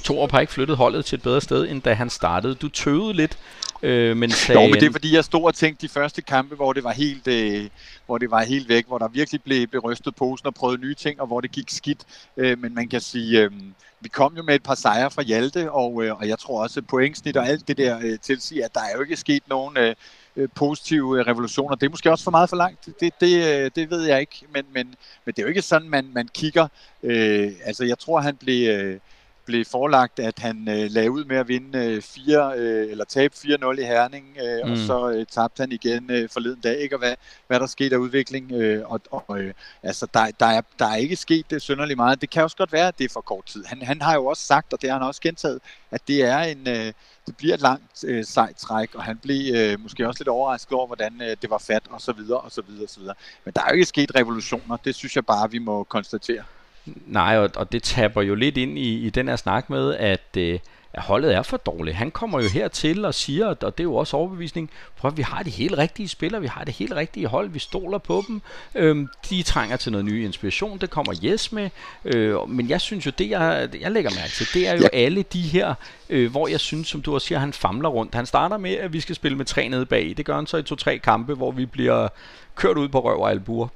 [0.04, 2.56] Torup har ikke flyttet holdet til et bedre sted, end da han startede.
[2.56, 3.38] Du tøvede lidt,
[3.82, 4.62] øh, men sagde...
[4.62, 6.92] Jo, men det er fordi, jeg stod og tænkte de første kampe, hvor det var
[6.92, 7.70] helt, øh,
[8.06, 10.96] hvor det var helt væk, hvor der virkelig blev, blev rystet posen og prøvet nye
[10.96, 12.00] ting, og hvor det gik skidt.
[12.38, 13.52] Øh, men man kan sige, øh,
[14.00, 16.80] vi kom jo med et par sejre fra Hjalte, og, øh, og jeg tror også,
[16.80, 19.78] at pointsnit og alt det der øh, tilsiger, at der er jo ikke sket nogen
[19.78, 19.96] øh,
[20.36, 21.76] øh, positive øh, revolutioner.
[21.76, 24.46] Det er måske også for meget for langt, det, det, øh, det ved jeg ikke,
[24.54, 26.68] men, men, men det er jo ikke sådan, man, man kigger.
[27.04, 28.70] Øh, altså, jeg tror, han blev...
[28.70, 29.00] Øh,
[29.46, 33.34] blev forelagt, at han øh, lagde ud med at vinde øh, fire, øh, eller tabe
[33.36, 34.72] 4-0 i Herning, øh, mm.
[34.72, 36.96] og så øh, tabte han igen øh, forleden dag, ikke?
[36.96, 37.16] Og hvad,
[37.48, 38.52] hvad der skete af udvikling.
[38.52, 42.22] Øh, og og øh, altså, der, der, er, der er ikke sket det synderligt meget.
[42.22, 43.66] Det kan også godt være, at det er for kort tid.
[43.66, 45.60] Han, han har jo også sagt, og det har han også gentaget,
[45.92, 46.68] at det er en...
[46.68, 46.94] Øh,
[47.28, 50.72] det bliver et langt øh, sejt træk, og han blev øh, måske også lidt overrasket
[50.72, 53.16] over, hvordan øh, det var fat, og så videre, og så videre, og så videre.
[53.46, 56.44] Men der er jo ikke sket revolutioner, det synes jeg bare, vi må konstatere.
[56.86, 60.38] Nej, og, og det taber jo lidt ind i, i den her snak med, at,
[60.38, 60.60] øh,
[60.94, 61.96] at holdet er for dårligt.
[61.96, 65.22] Han kommer jo hertil og siger, og det er jo også overbevisning, prøv at vi
[65.22, 68.42] har de helt rigtige spillere, vi har det helt rigtige hold, vi stoler på dem.
[68.76, 71.70] Øhm, de trænger til noget ny inspiration, det kommer Jes med.
[72.06, 74.88] Øh, men jeg synes jo, det jeg, jeg lægger mærke til, det er jo ja.
[74.94, 75.74] alle de her,
[76.10, 78.16] øh, hvor jeg synes, som du også siger, han famler rundt.
[78.16, 80.14] Han starter med, at vi skal spille med tre nede bag.
[80.18, 82.08] Det gør han så i to-tre kampe, hvor vi bliver
[82.56, 83.68] kørt ud på røv og albuer.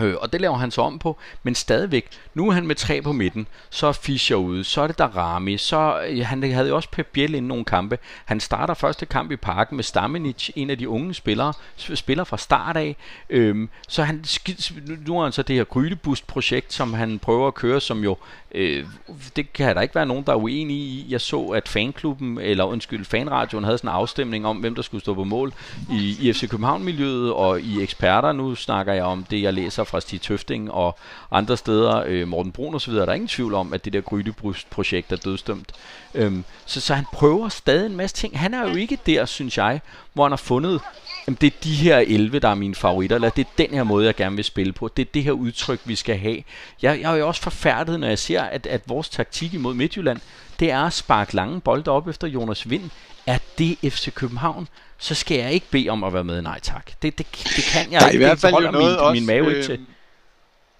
[0.00, 3.02] Øh, og det laver han så om på, men stadigvæk, nu er han med tre
[3.02, 6.76] på midten, så er Fischer ude, så er det Darami, så øh, han havde jo
[6.76, 7.98] også Pep Biel inden nogle kampe.
[8.24, 12.36] Han starter første kamp i parken med Stamenic, en af de unge spillere, spiller fra
[12.36, 12.96] start af.
[13.30, 14.24] Øhm, så han,
[15.06, 18.16] nu er han så det her Grydebust-projekt, som han prøver at køre, som jo
[18.54, 18.86] Øh,
[19.36, 21.06] det kan der ikke være nogen, der er uenige i.
[21.08, 25.00] Jeg så, at fanklubben, eller undskyld, fanradioen havde sådan en afstemning om, hvem der skulle
[25.00, 25.52] stå på mål
[25.90, 28.32] i, i FC København-miljøet og i eksperter.
[28.32, 30.98] Nu snakker jeg om det, jeg læser fra Stig Tøfting og
[31.30, 33.06] andre steder, øh, Morten Brun og så videre.
[33.06, 35.72] Der er ingen tvivl om, at det der Grydebrust-projekt er dødstømt.
[36.14, 38.38] Øhm, så, så han prøver stadig en masse ting.
[38.38, 39.80] Han er jo ikke der, synes jeg,
[40.12, 40.80] hvor han har fundet
[41.28, 43.82] jamen det er de her 11, der er mine favoritter, eller det er den her
[43.82, 44.88] måde, jeg gerne vil spille på.
[44.88, 46.42] Det er det her udtryk, vi skal have.
[46.82, 50.20] Jeg, jeg er jo også forfærdet, når jeg ser, at, at vores taktik imod Midtjylland,
[50.60, 52.90] det er at sparke lange bolde op efter Jonas Vind.
[53.26, 54.68] Er det FC København?
[54.98, 56.86] Så skal jeg ikke bede om at være med, nej tak.
[57.02, 58.14] Det, det, det kan jeg ikke.
[58.14, 59.86] i hvert fald jo noget min, også, min mave øh, til.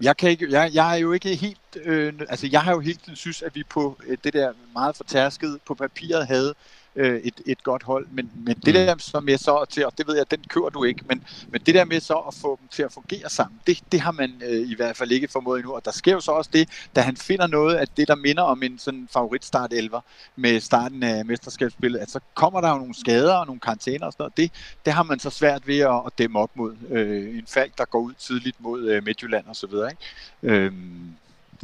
[0.01, 3.01] Jeg, kan ikke, jeg, jeg er jo ikke helt, øh, altså jeg har jo helt
[3.15, 6.55] synes, at vi på øh, det der meget fortærsket på papiret havde
[6.99, 8.07] øh, et, et godt hold.
[8.11, 8.73] Men, men det mm.
[8.73, 11.61] der så med så til, og det ved jeg, den kører du ikke, men, men
[11.67, 14.43] det der med så at få dem til at fungere sammen, det, det har man
[14.45, 15.75] øh, i hvert fald ikke formået endnu.
[15.75, 18.43] Og der sker jo så også det, da han finder noget af det, der minder
[18.43, 20.01] om en sådan favoritstart 11
[20.37, 24.13] med starten af mesterskabsspillet, at så kommer der jo nogle skader og nogle karantæner og
[24.13, 24.37] sådan noget.
[24.37, 24.53] Det,
[24.85, 26.77] det har man så svært ved at, at dæmme op mod.
[26.91, 29.91] Øh, en fald, der går ud tidligt mod øh, Midtjylland og så videre.
[29.91, 30.55] Ikke?
[30.55, 30.73] Øh,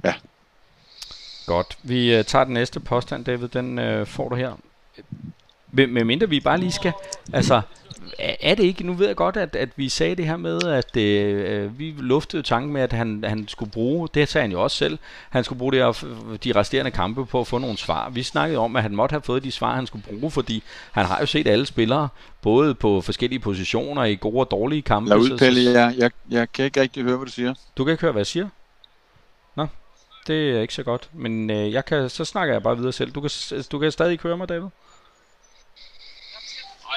[0.04, 0.14] ja.
[1.46, 1.78] Godt.
[1.82, 3.48] Vi uh, tager den næste påstand, David.
[3.48, 4.56] Den uh, får du her
[5.72, 6.92] med mindre vi bare lige skal,
[7.32, 7.62] altså,
[8.18, 10.96] er det ikke, nu ved jeg godt, at, at vi sagde det her med, at
[10.96, 14.76] øh, vi luftede tanken med, at han, han skulle bruge, det sagde han jo også
[14.76, 14.98] selv,
[15.30, 18.10] han skulle bruge det her, de resterende kampe på at få nogle svar.
[18.10, 21.06] Vi snakkede om, at han måtte have fået de svar, han skulle bruge, fordi han
[21.06, 22.08] har jo set alle spillere,
[22.42, 25.08] både på forskellige positioner i gode og dårlige kampe.
[25.08, 27.54] Lad ud, Pelle, jeg, jeg, jeg kan ikke rigtig høre, hvad du siger.
[27.76, 28.48] Du kan ikke høre, hvad jeg siger?
[29.56, 29.66] Nå,
[30.26, 33.10] det er ikke så godt, men øh, jeg kan, så snakker jeg bare videre selv.
[33.12, 33.30] Du kan,
[33.72, 34.68] du kan stadig høre mig, David?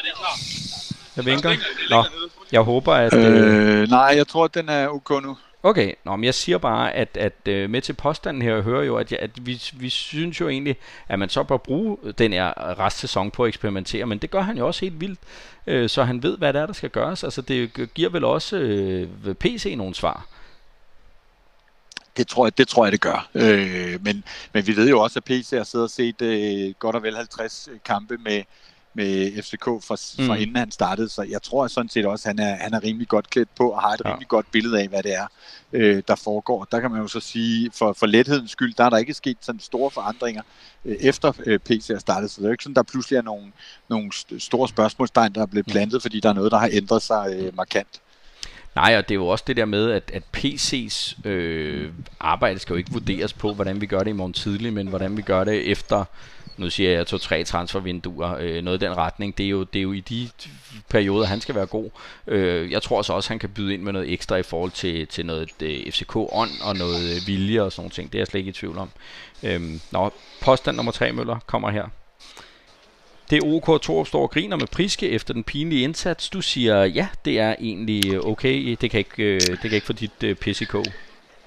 [0.05, 0.77] Er.
[1.15, 1.49] Jeg vinker.
[1.89, 2.03] Nå,
[2.51, 3.13] jeg håber, at...
[3.13, 5.37] Øh, øh, nej, jeg tror, at den er ok nu.
[5.63, 8.95] Okay, Nå, men jeg siger bare, at, at uh, med til påstanden her hører jo,
[8.95, 10.75] at, at vi, vi synes jo egentlig,
[11.07, 14.57] at man så bør bruge den her restsæson på at eksperimentere, men det gør han
[14.57, 15.19] jo også helt vildt,
[15.67, 17.23] uh, så han ved, hvad det er, der skal gøres.
[17.23, 18.57] Altså, det giver vel også
[19.25, 20.25] uh, PC nogle svar.
[22.17, 23.29] Det tror jeg, det tror jeg, det gør.
[23.35, 26.95] Øh, men, men vi ved jo også, at PC har siddet og set øh, godt
[26.95, 28.43] og vel 50 kampe med,
[28.97, 30.27] med FCK fra, mm.
[30.27, 32.83] fra inden han startede, så jeg tror sådan set også, at han er, han er
[32.83, 34.09] rimelig godt klædt på og har et ja.
[34.09, 35.27] rimelig godt billede af, hvad det er,
[35.73, 36.67] øh, der foregår.
[36.71, 39.37] Der kan man jo så sige, for, for lethedens skyld, der er der ikke sket
[39.41, 40.41] sådan store forandringer
[40.85, 43.21] øh, efter øh, PC er startet, så det er jo ikke sådan, der pludselig er
[43.21, 43.51] nogle,
[43.89, 45.71] nogle store spørgsmålstegn, der er blevet mm.
[45.71, 46.01] plantet, mm.
[46.01, 48.01] fordi der er noget, der har ændret sig øh, markant.
[48.75, 52.73] Nej, og det er jo også det der med, at, at PC's øh, arbejde skal
[52.73, 55.43] jo ikke vurderes på, hvordan vi gør det i morgen tidlig, men hvordan vi gør
[55.43, 56.05] det efter
[56.57, 59.37] nu siger jeg to-tre transfervinduer, øh, noget i den retning.
[59.37, 60.29] Det er, jo, det er jo i de
[60.89, 61.89] perioder, han skal være god.
[62.27, 65.07] Øh, jeg tror så også, han kan byde ind med noget ekstra i forhold til,
[65.07, 68.11] til noget øh, FCK-ånd og noget øh, vilje og sådan noget ting.
[68.11, 68.89] Det er jeg slet ikke i tvivl om.
[69.43, 71.85] Øh, nå, påstand nummer tre, Møller, kommer her.
[73.29, 76.29] Det er OK Torup står og griner med Priske efter den pinlige indsats.
[76.29, 78.77] Du siger, ja, det er egentlig okay.
[78.81, 80.75] Det kan ikke, øh, det kan ikke få dit øh, PCK.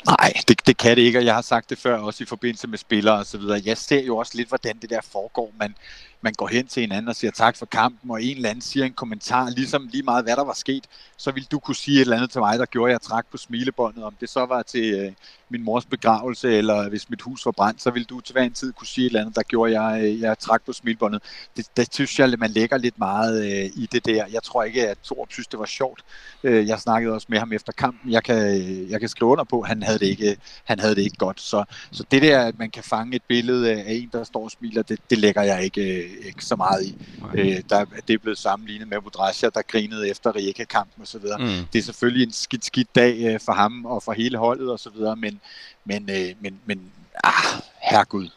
[0.06, 2.68] Nej, det, det kan det ikke, og jeg har sagt det før også i forbindelse
[2.68, 3.60] med spillere og så videre.
[3.64, 5.52] Jeg ser jo også lidt, hvordan det der foregår.
[5.58, 5.74] Man,
[6.22, 8.86] man går hen til hinanden og siger tak for kampen, og en eller anden siger
[8.86, 12.00] en kommentar, ligesom lige meget hvad der var sket, så vil du kunne sige et
[12.00, 14.04] eller andet til mig, der gjorde, at jeg trak på smilebåndet.
[14.04, 15.12] Om det så var til øh,
[15.48, 18.52] min mors begravelse, eller hvis mit hus var brændt, så vil du til hver en
[18.52, 21.22] tid kunne sige et eller andet, der gjorde, at jeg, øh, jeg trak på smilebåndet.
[21.56, 24.24] Det, det synes jeg, man lægger lidt meget øh, i det der.
[24.32, 26.04] Jeg tror ikke, at Thor synes, det var sjovt.
[26.42, 28.12] Øh, jeg snakkede også med ham efter kampen.
[28.12, 30.94] Jeg kan, øh, jeg kan skrive under på, at han havde det ikke, han havde
[30.94, 31.40] det ikke godt.
[31.40, 34.50] Så, så det der, at man kan fange et billede af en, der står og
[34.50, 36.94] smiler, det, det lægger jeg ikke, øh, ikke så meget i.
[37.34, 41.24] Øh, der, det er blevet sammenlignet med Budrasja, der grinede efter Rijeka-kampen osv.
[41.38, 41.66] Mm.
[41.72, 45.16] Det er selvfølgelig en skidt, skidt dag øh, for ham og for hele holdet osv.,
[45.16, 45.40] men,
[45.84, 46.92] men, øh, men, men
[47.24, 48.28] ah, herregud.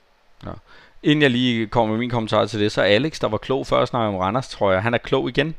[0.46, 0.52] Ja.
[1.04, 3.86] Inden jeg lige kommer med min kommentar til det, så Alex, der var klog før
[3.86, 5.56] snakke om Randers, tror jeg, han er klog igen.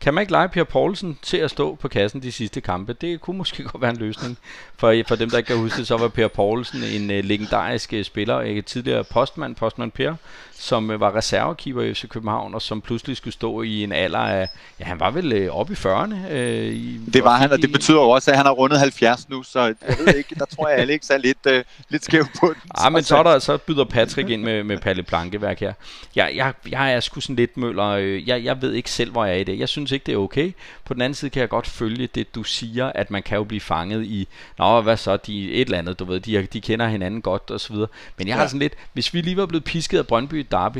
[0.00, 2.92] Kan man ikke lege Per Poulsen til at stå på kassen de sidste kampe?
[2.92, 4.38] Det kunne måske godt være en løsning.
[4.76, 7.92] For, for dem, der ikke kan huske det, så var Per Poulsen en uh, legendarisk
[7.96, 10.14] uh, spiller, ikke tidligere postmand, postmand Per,
[10.52, 14.18] som uh, var reservekeeper i FC København, og som pludselig skulle stå i en alder
[14.18, 14.48] af,
[14.80, 16.32] ja, han var vel uh, oppe i 40'erne.
[16.32, 19.28] Uh, i, det var han, og det betyder jo også, at han har rundet 70
[19.28, 21.52] nu, så jeg ved ikke, der tror jeg, Alex er lidt, uh,
[21.88, 22.70] lidt skæv på den.
[22.84, 25.72] Ja, men så, er der, så byder Patrick ind med, med Palle Plankeværk her.
[26.16, 27.94] Jeg, jeg, jeg er sgu sådan lidt møller.
[28.26, 29.58] Jeg, jeg ved ikke selv, hvor jeg er i det.
[29.58, 30.52] Jeg synes ikke, det er okay.
[30.84, 33.44] På den anden side kan jeg godt følge det, du siger, at man kan jo
[33.44, 36.88] blive fanget i, nå, hvad så, de, et eller andet, du ved, de, de kender
[36.88, 37.88] hinanden godt og så videre.
[38.18, 38.40] Men jeg ja.
[38.40, 40.78] har sådan lidt, hvis vi lige var blevet pisket af Brøndby i Derby,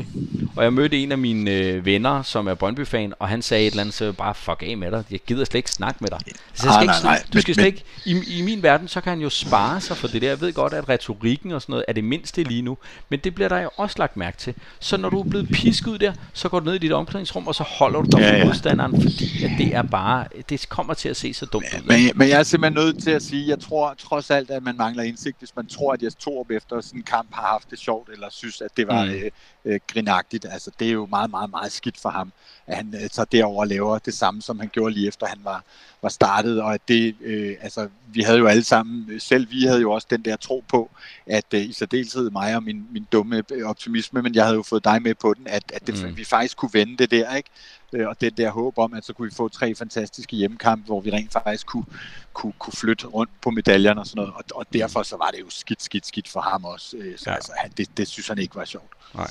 [0.55, 3.71] og jeg mødte en af mine øh, venner, som er Brøndby-fan, og han sagde et
[3.71, 6.19] eller andet, så bare fuck af med dig, jeg gider slet ikke snakke med dig.
[6.53, 7.23] Så jeg skal ah, ikke, nej, nej.
[7.33, 9.97] Du skal men, slet ikke, i, i min verden, så kan han jo spare sig
[9.97, 10.27] for det der.
[10.27, 12.77] Jeg ved godt, at retorikken og sådan noget er det mindste lige nu,
[13.09, 14.53] men det bliver der jo også lagt mærke til.
[14.79, 17.47] Så når du er blevet pisket ud der, så går du ned i dit omklædningsrum,
[17.47, 18.45] og så holder du dig ja, ja.
[18.45, 21.87] modstanderen, fordi at det er bare, det kommer til at se så dumt ud.
[21.87, 24.77] Men, men jeg er simpelthen nødt til at sige, jeg tror trods alt, at man
[24.77, 27.79] mangler indsigt, hvis man tror, at Jes Torup efter sådan en kamp har haft det
[27.79, 29.11] sjovt, eller synes, at det var mm.
[29.11, 29.31] øh,
[29.65, 30.45] øh, grinagtigt.
[30.51, 32.31] Altså, det er jo meget, meget, meget skidt for ham,
[32.67, 35.39] at han øh, tager derover og laver det samme, som han gjorde lige efter han
[35.43, 35.63] var,
[36.01, 39.81] var startet, og at det, øh, altså, vi havde jo alle sammen, selv vi havde
[39.81, 40.89] jo også den der tro på,
[41.25, 44.83] at øh, i særdeleshed mig og min, min dumme optimisme, men jeg havde jo fået
[44.83, 46.17] dig med på den, at, at det, mm.
[46.17, 47.49] vi faktisk kunne vende det der, ikke?
[47.93, 51.01] Øh, og det der håb om, at så kunne vi få tre fantastiske hjemmekampe, hvor
[51.01, 51.85] vi rent faktisk kunne,
[52.33, 55.39] kunne, kunne flytte rundt på medaljerne og sådan noget, og, og derfor så var det
[55.39, 57.35] jo skidt, skidt, skidt for ham også, øh, så ja.
[57.35, 58.91] altså, det, det synes han ikke var sjovt.
[59.15, 59.27] Nej.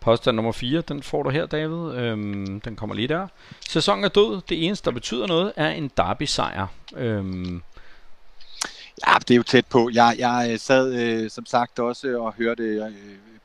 [0.00, 1.94] Påstand nummer 4, den får du her, David.
[1.94, 3.26] Øhm, den kommer lige der.
[3.68, 4.40] Sæsonen er død.
[4.48, 6.66] Det eneste, der betyder noget, er en derby-sejr.
[6.96, 7.62] Øhm.
[9.06, 9.90] Ja, det er jo tæt på.
[9.92, 12.92] Jeg, jeg øh, sad øh, som sagt også øh, og hørte øh,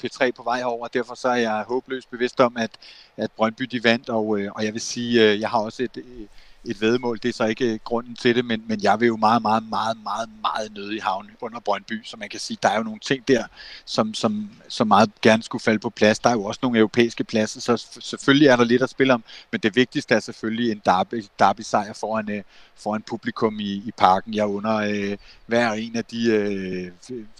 [0.04, 2.72] P3 på vej over, og derfor så er jeg håbløst bevidst om, at,
[3.18, 5.98] at Brøndby de vandt, og, øh, og jeg vil sige, øh, jeg har også et,
[5.98, 6.28] øh,
[6.66, 7.20] et vedmål.
[7.24, 9.98] Det er så ikke grunden til det, men, men jeg vil jo meget, meget, meget,
[10.04, 13.00] meget, meget nøde i havn under Brøndby, så man kan sige, der er jo nogle
[13.00, 13.44] ting der,
[13.86, 16.20] som, som, som meget gerne skulle falde på plads.
[16.20, 19.24] Der er jo også nogle europæiske pladser, så selvfølgelig er der lidt at spille om,
[19.52, 22.44] men det vigtigste er selvfølgelig en derby, derby-sejr foran, øh,
[22.76, 24.34] foran publikum i, i parken.
[24.34, 26.92] Jeg under øh, hver en af de øh,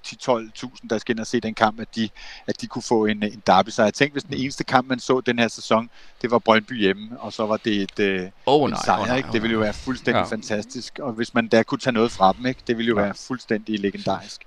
[0.08, 2.10] 10-12.000, der skal ind og se den kamp, at de,
[2.48, 3.92] at de kunne få en, en derby-sejr.
[3.92, 5.90] Tænkte, hvis den eneste kamp, man så den her sæson,
[6.22, 9.30] det var Brøndby hjemme, og så var det et, øh, oh, nej, sejr, nej, ikke?
[9.34, 10.26] Det ville jo være fuldstændig ja.
[10.26, 12.60] fantastisk, og hvis man der kunne tage noget fra dem, ikke?
[12.68, 13.04] det ville jo ja.
[13.04, 14.42] være fuldstændig legendarisk.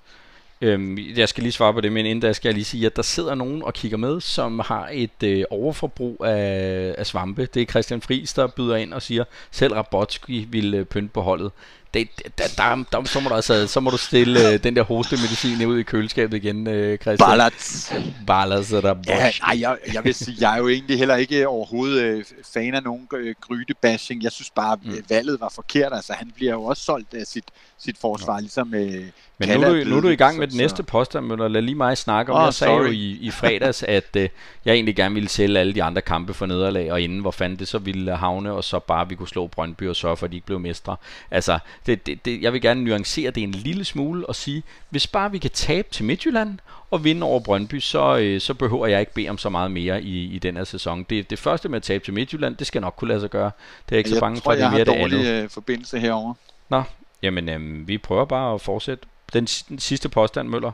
[0.60, 2.96] Øhm, jeg skal lige svare på det, men inden da skal jeg lige sige, at
[2.96, 7.46] der sidder nogen og kigger med, som har et øh, overforbrug af, af svampe.
[7.46, 11.20] Det er Christian Friis, der byder ind og siger, selv Rabotski ville øh, pynte på
[11.20, 11.52] holdet
[11.94, 14.82] det, der, der, der, så, må du altså, så må du stille øh, den der
[14.82, 17.28] hostemedicin ud i køleskabet igen, øh, Christian.
[17.28, 17.92] Ballats.
[18.26, 21.48] Ballats er der ja, nej, jeg, jeg vil sige, jeg er jo egentlig heller ikke
[21.48, 24.22] overhovedet øh, fan af nogen øh, grydebashing.
[24.22, 25.04] Jeg synes bare, mm.
[25.08, 25.92] valget var forkert.
[25.92, 27.44] Altså, han bliver jo også solgt af sit,
[27.78, 28.40] sit forsvar, ja.
[28.40, 29.06] ligesom øh,
[29.38, 31.62] men nu er, du, nu er du i gang med den næste påstand, men lad
[31.62, 32.40] lige mig snakke om.
[32.40, 32.86] Oh, jeg sagde sorry.
[32.86, 34.28] jo i, i fredags, at øh,
[34.64, 37.60] jeg egentlig gerne ville sælge alle de andre kampe for nederlag, og inden hvor fandt
[37.60, 40.32] det så ville havne, og så bare vi kunne slå Brøndby og sørge for, at
[40.32, 40.96] de ikke blev mestre.
[41.30, 45.06] Altså, det, det, det, jeg vil gerne nuancere det en lille smule og sige, hvis
[45.06, 46.58] bare vi kan tabe til Midtjylland
[46.90, 50.02] og vinde over Brøndby, så, øh, så behøver jeg ikke bede om så meget mere
[50.02, 51.06] i, i den her sæson.
[51.10, 53.50] Det, det første med at tabe til Midtjylland, det skal nok kunne lade sig gøre.
[53.88, 55.18] Det er ikke jeg så bange tror, for, at det er mere det andet.
[55.18, 56.34] Jeg har dårlig forbindelse herover.
[56.68, 56.82] Nå,
[57.22, 59.06] jamen øh, vi prøver bare at fortsætte.
[59.32, 60.72] Den, den sidste påstand, Møller,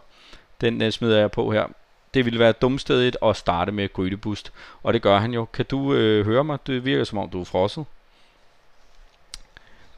[0.60, 1.66] den øh, smider jeg på her.
[2.14, 5.44] Det ville være dumstedigt at starte med Grydebust, og det gør han jo.
[5.44, 6.58] Kan du øh, høre mig?
[6.66, 7.84] Det virker som om, du er frosset.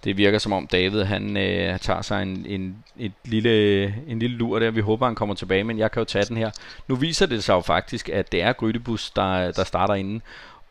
[0.04, 4.36] Det virker som om David han øh, tager sig en, en, et lille, en lille
[4.36, 4.70] lur der.
[4.70, 6.50] Vi håber han kommer tilbage, men jeg kan jo tage den her.
[6.88, 10.22] Nu viser det sig jo faktisk, at det er Grydebus, der, der starter inden.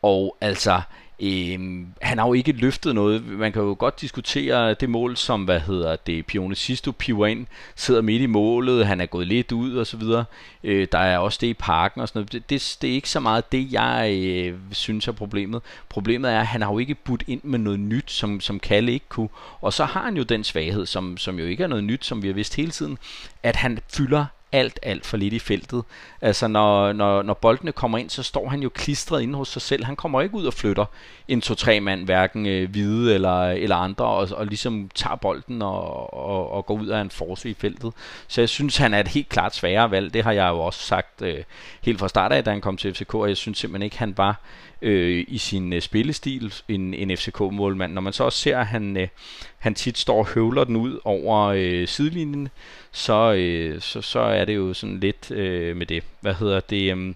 [0.02, 0.80] Og altså,
[1.20, 3.26] Øhm, han har jo ikke løftet noget.
[3.26, 7.46] Man kan jo godt diskutere det mål, som hvad hedder det, Pione Sisto piver ind,
[7.76, 10.24] sidder midt i målet, han er gået lidt ud og så videre.
[10.64, 12.32] Øh, der er også det i parken og sådan noget.
[12.32, 15.62] Det, det, det er ikke så meget det, jeg øh, synes er problemet.
[15.88, 18.92] Problemet er, at han har jo ikke budt ind med noget nyt, som, som Kalle
[18.92, 19.28] ikke kunne.
[19.60, 22.22] Og så har han jo den svaghed, som, som jo ikke er noget nyt, som
[22.22, 22.98] vi har vidst hele tiden,
[23.42, 25.84] at han fylder alt, alt for lidt i feltet.
[26.20, 29.62] Altså når, når, når boldene kommer ind, så står han jo klistret inde hos sig
[29.62, 29.84] selv.
[29.84, 30.84] Han kommer ikke ud og flytter
[31.28, 36.14] en to-tre mand, hverken øh, hvide eller, eller andre, og, og ligesom tager bolden og,
[36.14, 37.92] og, og går ud af en force i feltet.
[38.28, 40.14] Så jeg synes, han er et helt klart sværere valg.
[40.14, 41.44] Det har jeg jo også sagt øh,
[41.82, 44.18] helt fra start af, da han kom til FCK, og jeg synes simpelthen ikke, han
[44.18, 44.40] var
[44.84, 47.92] øh, i sin øh, spillestil en, en FCK-målmand.
[47.92, 49.08] Når man så også ser, at han, øh,
[49.58, 52.48] han tit står og høvler den ud over øh, sidelinjen,
[52.92, 56.04] så, øh, så, så er det jo sådan lidt øh, med det.
[56.20, 56.96] Hvad hedder det?
[56.96, 57.14] Øh,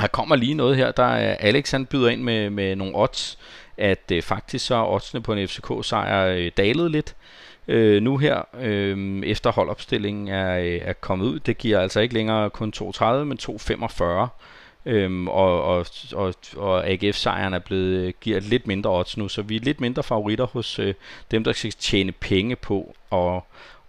[0.00, 3.38] her kommer lige noget her, der er Alex han byder ind med, med nogle odds,
[3.76, 7.14] at øh, faktisk så er oddsene på en FCK-sejr øh, dalet lidt
[7.68, 11.38] øh, nu her, øh, efter holdopstillingen er, øh, er kommet ud.
[11.38, 14.28] Det giver altså ikke længere kun 2,30, men 2,45.
[14.88, 19.56] Øhm, og, og, og, og AGF-sejren er blevet, giver lidt mindre odds nu, så vi
[19.56, 20.94] er lidt mindre favoritter hos øh,
[21.30, 23.40] dem, der skal tjene penge på at,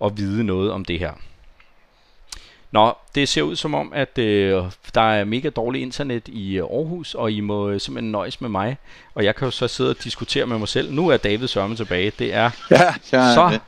[0.06, 1.12] at vide noget om det her.
[2.72, 4.64] Nå, det ser ud som om, at øh,
[4.96, 8.50] der er mega dårligt internet i øh, Aarhus, og I må øh, simpelthen nøjes med
[8.50, 8.78] mig.
[9.16, 10.94] Og jeg kan jo så sidde og diskutere med mig selv.
[10.94, 12.12] Nu er David Sørme tilbage.
[12.20, 13.62] Det er ja, ja, så det.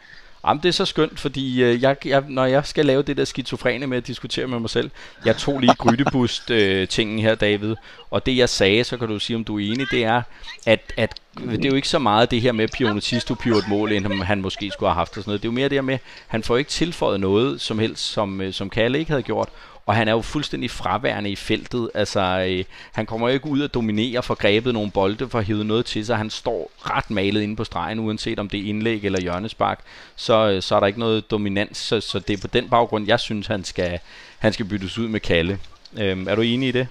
[0.47, 3.25] Jamen, det er så skønt, fordi øh, jeg, jeg, når jeg skal lave det der
[3.25, 4.91] skizofrene med at diskutere med mig selv,
[5.25, 7.75] jeg tog lige grydebust-tingen øh, her, David,
[8.11, 10.21] og det jeg sagde, så kan du sige, om du er enig, det er,
[10.65, 14.23] at, at det er jo ikke så meget det her med Pionatisto et mål, end
[14.23, 15.41] han måske skulle have haft og sådan noget.
[15.41, 18.41] Det er jo mere det her med, han får ikke tilføjet noget som helst, som,
[18.41, 19.49] øh, som Kalle ikke havde gjort,
[19.85, 21.89] og han er jo fuldstændig fraværende i feltet.
[21.93, 25.45] Altså, øh, han kommer jo ikke ud og dominere for grebet nogle bolde, for at
[25.45, 26.17] hive noget til sig.
[26.17, 29.79] Han står ret malet inde på stregen, uanset om det er indlæg eller hjørnespark.
[30.15, 33.07] Så, øh, så er der ikke noget dominans, så, så det er på den baggrund,
[33.07, 33.99] jeg synes, han skal,
[34.39, 35.59] han skal byttes ud med Kalle.
[35.97, 36.87] Øh, er du enig i det?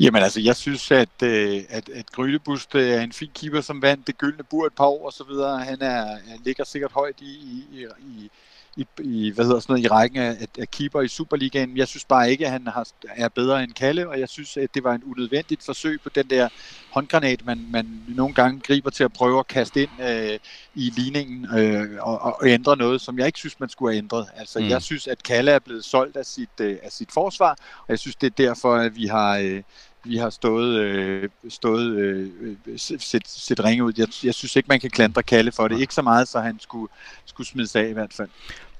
[0.00, 3.82] Jamen altså, jeg synes, at, øh, at, at Grydebust øh, er en fin keeper, som
[3.82, 5.58] vandt det gyldne bur et par år og så videre.
[5.64, 7.24] Han, er, han ligger sikkert højt i,
[7.72, 8.30] i, i
[8.76, 11.76] i, i, hvad hedder sådan noget, i rækken af, af keeper i Superligaen.
[11.76, 14.74] Jeg synes bare ikke, at han har, er bedre end Kalle, og jeg synes, at
[14.74, 16.48] det var en unødvendigt forsøg på den der
[16.90, 20.38] håndgranat, man, man nogle gange griber til at prøve at kaste ind øh,
[20.74, 24.26] i ligningen øh, og, og ændre noget, som jeg ikke synes, man skulle have ændret.
[24.36, 24.68] Altså, mm.
[24.68, 27.98] jeg synes, at Kalle er blevet solgt af sit, øh, af sit forsvar, og jeg
[27.98, 29.38] synes, det er derfor, at vi har...
[29.38, 29.62] Øh,
[30.04, 32.28] vi har stået, øh, stået øh,
[32.76, 33.92] set, set ringe ud.
[33.96, 35.80] Jeg, jeg synes ikke, man kan klandre Kalle for det.
[35.80, 36.92] Ikke så meget, så han skulle,
[37.24, 38.28] skulle smides af i hvert fald.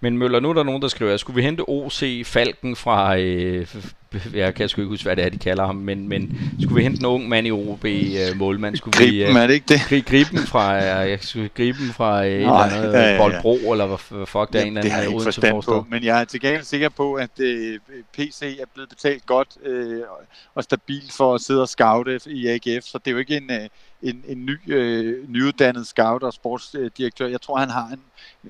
[0.04, 3.66] Men Møller, nu er der nogen, der skriver, skulle vi hente OC Falken fra, øh,
[4.34, 6.82] jeg kan sgu ikke huske, hvad det er, de kalder ham, men, men skulle vi
[6.82, 8.76] hente en ung mand i OB øh, målmand?
[8.76, 9.80] Skulle griben, vi, øh, er det ikke det?
[9.88, 13.12] Gri, griben fra, øh, jeg skulle gribe fra øh, Nå, en eller anden ja, ja,
[13.12, 13.18] ja.
[13.18, 14.82] Boldbro, eller hvad fuck det er en eller anden.
[14.82, 17.78] Det har jeg ikke forstand på, men jeg er til gengæld sikker på, at øh,
[18.12, 20.00] PC er blevet betalt godt øh,
[20.54, 23.50] og stabilt for at sidde og scoute i AGF, så det er jo ikke en,
[23.50, 23.68] øh,
[24.04, 27.26] en, en ny, øh, nyuddannet scout og sportsdirektør.
[27.26, 28.00] Jeg tror, han har en,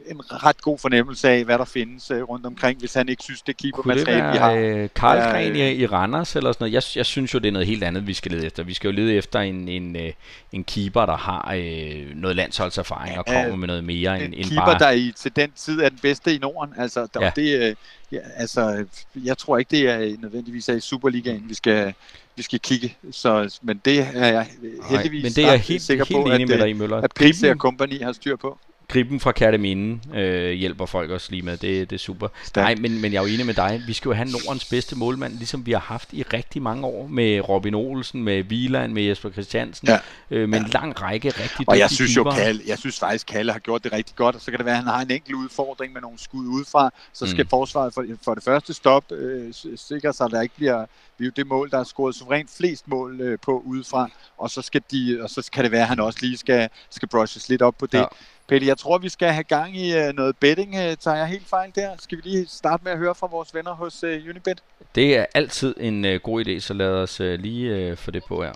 [0.06, 3.42] en ret god fornemmelse af, hvad der findes øh, rundt omkring, hvis han ikke synes,
[3.42, 4.52] det keepermateriale, vi har.
[4.52, 6.72] Øh, Karl Gren i, i Randers eller sådan noget?
[6.72, 8.62] Jeg, jeg synes jo, det er noget helt andet, vi skal lede efter.
[8.62, 10.12] Vi skal jo lede efter en, en, øh,
[10.52, 14.44] en keeper, der har øh, noget landsholdserfaring ja, og kommer med noget mere end, end
[14.44, 14.78] keeper, bare...
[14.78, 16.74] der i, til den tid er den bedste i Norden.
[16.78, 17.30] Altså, der, ja.
[17.36, 17.74] det, øh,
[18.14, 18.84] ja, altså,
[19.24, 21.94] jeg tror ikke, det er nødvendigvis er i Superligaen, vi skal,
[22.36, 22.96] vi skal kigge.
[23.10, 24.46] Så, men det er jeg
[24.90, 26.96] heldigvis Nej, men det er helt, sikker helt på, at, med dig, Møller.
[26.96, 28.58] at PC og Company har styr på.
[28.88, 31.56] Griben fra Kærteminde øh, hjælper folk også lige med.
[31.56, 32.28] Det, det er super.
[32.44, 32.64] Stærk.
[32.64, 33.82] Nej, men, men jeg er jo enig med dig.
[33.86, 37.06] Vi skal jo have Nordens bedste målmand, ligesom vi har haft i rigtig mange år.
[37.06, 39.88] Med Robin Olsen, med Wieland, med Jesper Christiansen.
[39.88, 39.98] Ja.
[40.30, 40.64] Øh, med ja.
[40.64, 43.84] en lang række rigtig Og jeg synes jo, Kalle, jeg synes faktisk, Kalle har gjort
[43.84, 44.36] det rigtig godt.
[44.36, 46.90] Og så kan det være, at han har en enkelt udfordring med nogle skud udefra.
[47.12, 47.48] Så skal mm.
[47.48, 50.86] forsvaret for, for det første stop øh, sikre sig, at der ikke bliver
[51.18, 54.50] vi er jo det mål, der er scoret suverænt flest mål øh, på udefra, og
[54.50, 57.48] så, skal de, og så kan det være, at han også lige skal, skal brushes
[57.48, 57.98] lidt op på det.
[57.98, 58.04] Ja.
[58.48, 60.74] Peter, jeg tror, vi skal have gang i øh, noget betting.
[60.74, 61.90] Øh, tager jeg helt fejl der?
[61.98, 64.62] Skal vi lige starte med at høre fra vores venner hos øh, Unibet?
[64.94, 68.52] Det er altid en god idé, så lad os lige få det på her.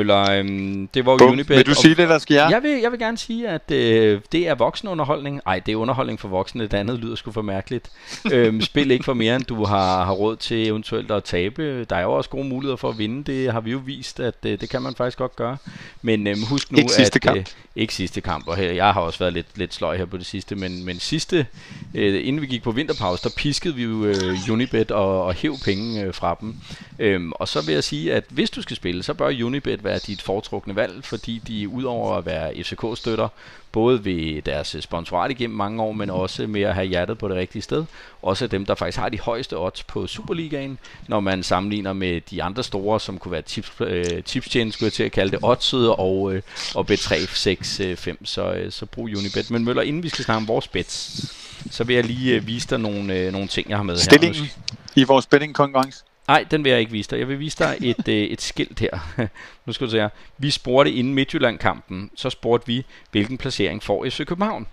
[0.00, 1.32] Møller, øhm, det var jo Bum.
[1.32, 1.56] Unibet.
[1.56, 2.48] Vil du sige det, eller skal jeg?
[2.50, 5.40] Jeg vil, jeg vil gerne sige, at øh, det er voksenunderholdning.
[5.46, 6.62] Nej, det er underholdning for voksne.
[6.62, 7.90] Det andet lyder sgu for mærkeligt.
[8.32, 11.84] øhm, spil ikke for mere, end du har, har råd til eventuelt at tabe.
[11.84, 13.32] Der er jo også gode muligheder for at vinde.
[13.32, 15.56] Det har vi jo vist, at øh, det kan man faktisk godt gøre.
[16.02, 17.22] Men øhm, husk nu, Ikke sidste at...
[17.22, 17.38] kamp.
[17.38, 17.44] Øh,
[17.76, 20.26] ikke sidste kamp, og her, jeg har også været lidt, lidt sløj her på det
[20.26, 21.46] sidste, men, men sidste,
[21.94, 25.56] øh, inden vi gik på vinterpause, der piskede vi jo øh, Unibet og, og hæv
[25.64, 26.56] penge øh, fra dem.
[26.98, 29.89] Øhm, og så vil jeg sige, at hvis du skal spille, så bør Unibet være
[29.98, 33.28] dit foretrukne valg, fordi de udover at være FCK-støtter,
[33.72, 37.36] både ved deres sponsorat igennem mange år, men også med at have hjertet på det
[37.36, 37.84] rigtige sted.
[38.22, 40.78] Også dem, der faktisk har de højeste odds på Superligaen,
[41.08, 44.92] når man sammenligner med de andre store, som kunne være tips, øh, tipstjene, skulle jeg
[44.92, 46.42] til at kalde det, oddset og, øh,
[46.74, 47.80] og B365.
[47.84, 49.50] Øh, så, øh, så brug Unibet.
[49.50, 51.26] Men Møller, inden vi skal snakke om vores bets,
[51.70, 54.00] så vil jeg lige øh, vise dig nogle, øh, nogle ting, jeg har med her.
[54.00, 54.50] Stillingen
[54.96, 56.04] i vores betting-konkurrence.
[56.30, 57.18] Nej, den vil jeg ikke vise dig.
[57.18, 58.98] Jeg vil vise dig et, øh, et skilt her.
[59.66, 60.08] nu skal du se her.
[60.38, 64.66] Vi spurgte inden Midtjylland-kampen, så spurgte vi, hvilken placering får FC København.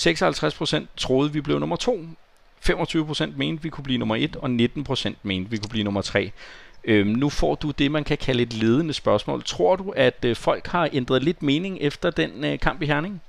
[0.00, 2.00] 56% troede, vi blev nummer 2.
[2.68, 6.30] 25% mente, vi kunne blive nummer 1, og 19% mente, vi kunne blive nummer 3.
[6.84, 9.42] Øhm, nu får du det, man kan kalde et ledende spørgsmål.
[9.42, 13.22] Tror du, at øh, folk har ændret lidt mening efter den øh, kamp i Herning?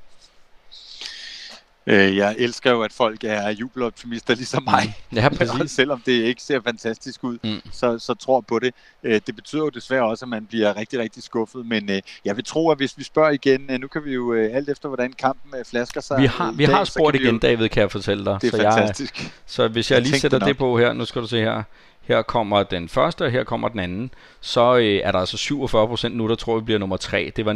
[1.88, 4.96] Øh, jeg elsker jo, at folk er jubeloptimister ligesom mig.
[5.16, 5.72] Ja, præcis.
[5.72, 7.62] selvom det ikke ser fantastisk ud, Mm.
[7.72, 8.74] så, så tror på det.
[9.04, 11.66] Øh, det betyder jo desværre også, at man bliver rigtig, rigtig skuffet.
[11.66, 14.34] Men øh, jeg vil tro, at hvis vi spørger igen, øh, nu kan vi jo
[14.34, 16.22] øh, alt efter, hvordan kampen øh, flasker sig.
[16.22, 18.38] Vi har, vi dag, har spurgt kan vi igen, jo- David, kan jeg fortælle dig.
[18.42, 19.32] Det er så, jeg, fantastisk.
[19.46, 20.48] så hvis jeg Jeg lige sætter nok.
[20.48, 21.64] det på her, nu skal du se her.
[22.08, 24.12] Her kommer den første, og her kommer den anden.
[24.41, 25.38] Så øh, er der altså
[26.06, 27.32] 47% nu, der tror, vi bliver nummer 3.
[27.36, 27.53] Det var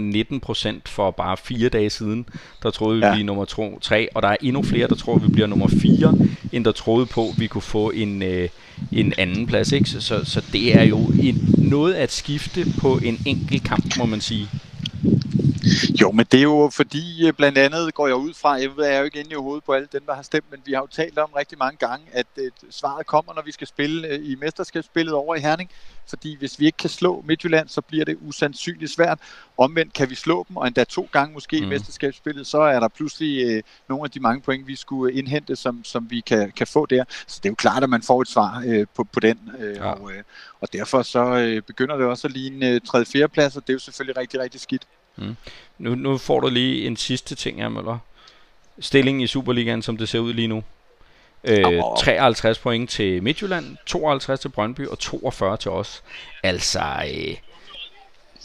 [0.77, 2.25] 19% for bare fire dage siden,
[2.63, 3.13] der troede vi Ja.
[3.13, 4.07] blive nummer 2, 3.
[4.15, 6.13] Og der er endnu flere, der tror, vi bliver nummer 4,
[6.51, 8.49] end der troede på, vi kunne få en, øh,
[8.91, 9.71] en anden plads.
[9.71, 9.89] Ikke?
[9.89, 14.05] Så, så, så det er jo en, noget at skifte på en enkelt kamp, må
[14.05, 14.47] man sige.
[16.01, 18.85] Jo, men det er jo fordi, øh, blandt andet går jeg ud fra, jeg ved,
[18.85, 20.73] jeg er jo ikke inde i hovedet på alle dem, der har stemt, men vi
[20.73, 24.07] har jo talt om rigtig mange gange, at øh, svaret kommer, når vi skal spille
[24.07, 25.69] øh, i mesterskabsspillet over i Herning.
[26.09, 29.19] Fordi hvis vi ikke kan slå Midtjylland, så bliver det usandsynligt svært.
[29.57, 31.63] Omvendt kan vi slå dem, og endda to gange måske mm.
[31.63, 35.55] I mesterskabsspillet, så er der pludselig øh, nogle af de mange point, vi skulle indhente,
[35.55, 37.03] som, som vi kan, kan få der.
[37.27, 39.51] Så det er jo klart, at man får et svar øh, på, på den.
[39.59, 39.91] Øh, ja.
[39.91, 40.23] og, øh,
[40.61, 43.05] og derfor så øh, begynder det også at ligne øh, 3.
[43.05, 43.29] 4.
[43.29, 44.87] plads, og det er jo selvfølgelig rigtig, rigtig skidt.
[45.77, 47.97] Nu, nu får du lige en sidste ting her, Møller.
[48.79, 50.63] Stillingen i Superligaen, som det ser ud lige nu.
[51.43, 51.97] Øh, Åh.
[51.97, 56.03] 53 point til Midtjylland, 52 til Brøndby og 42 til os.
[56.43, 57.35] Altså, øh,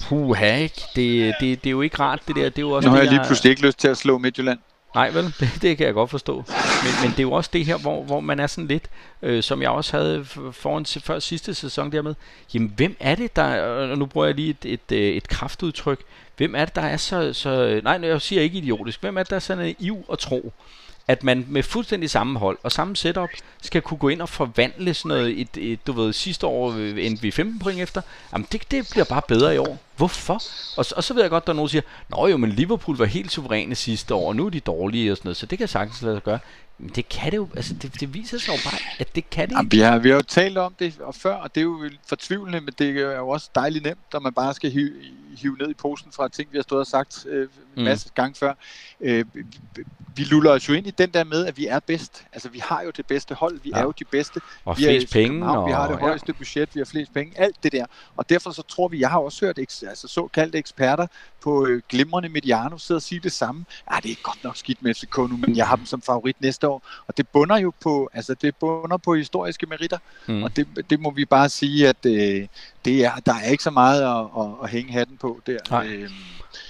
[0.02, 0.82] puha, ikke?
[0.96, 2.42] Det, det, det er jo ikke rart, det der.
[2.42, 4.58] Det er jo også Nu har jeg lige pludselig ikke lyst til at slå Midtjylland.
[4.94, 6.34] Nej vel, det, det kan jeg godt forstå.
[6.82, 8.90] Men, men det er jo også det her, hvor, hvor man er sådan lidt,
[9.22, 12.14] øh, som jeg også havde foran før sidste sæson dermed.
[12.54, 15.28] Jamen, hvem er det, der, øh, og nu bruger jeg lige et, et, øh, et
[15.28, 16.00] kraftudtryk,
[16.36, 19.30] hvem er det, der er så, så, nej, jeg siger ikke idiotisk, hvem er det,
[19.30, 20.52] der er så naiv og tro,
[21.08, 23.28] at man med fuldstændig samme hold og samme setup
[23.62, 27.06] skal kunne gå ind og forvandle sådan noget, et, et, du ved, sidste år øh,
[27.06, 28.00] endte vi 15 point efter.
[28.32, 29.78] Jamen det, det bliver bare bedre i år.
[29.96, 30.34] Hvorfor?
[30.76, 32.50] Og, så- og så ved jeg godt, der er nogen, der siger, Nå jo, men
[32.50, 35.46] Liverpool var helt suveræne sidste år, og nu er de dårlige og sådan noget, så
[35.46, 36.38] det kan sagtens lade sig gøre.
[36.78, 39.48] Men det kan det jo, altså det, det viser sig jo bare, at det kan
[39.50, 39.70] det ikke.
[39.76, 42.74] vi, har, vi har jo talt om det før, og det er jo fortvivlende, men
[42.78, 44.90] det er jo også dejligt nemt, når man bare skal hive,
[45.36, 47.82] hive ned i posen fra ting, vi har stået og sagt øh, en Mm.
[47.84, 48.54] masse gange før.
[49.00, 49.24] Øh,
[50.16, 52.24] vi luller os jo ind i den der med, at vi er bedst.
[52.32, 53.76] Altså, vi har jo det bedste hold, vi Ja.
[53.76, 53.80] ja.
[53.82, 54.40] er jo de bedste.
[54.64, 55.50] Og vi er flest i penge.
[55.50, 56.00] Og, vi har det ja.
[56.00, 57.86] højeste budget, vi har flest penge, alt det der.
[58.16, 61.06] Og derfor så tror vi, jeg har også hørt eks- altså, såkaldte eksperter
[61.44, 63.64] på øh, glimrende Mediano sidde og sige det samme.
[63.92, 66.36] Ja, det er godt nok skidt med FCK nu, men jeg har dem som favorit
[66.40, 66.82] næste år.
[67.06, 69.98] Og det bunder jo på, altså det bunder på historiske meritter.
[70.26, 70.42] Mm.
[70.42, 72.46] Og det, det må vi bare sige, at øh,
[72.84, 75.58] det er, der er ikke så meget at, at, at hænge hatten på der.
[75.70, 75.86] Nej.
[75.86, 76.12] Øhm,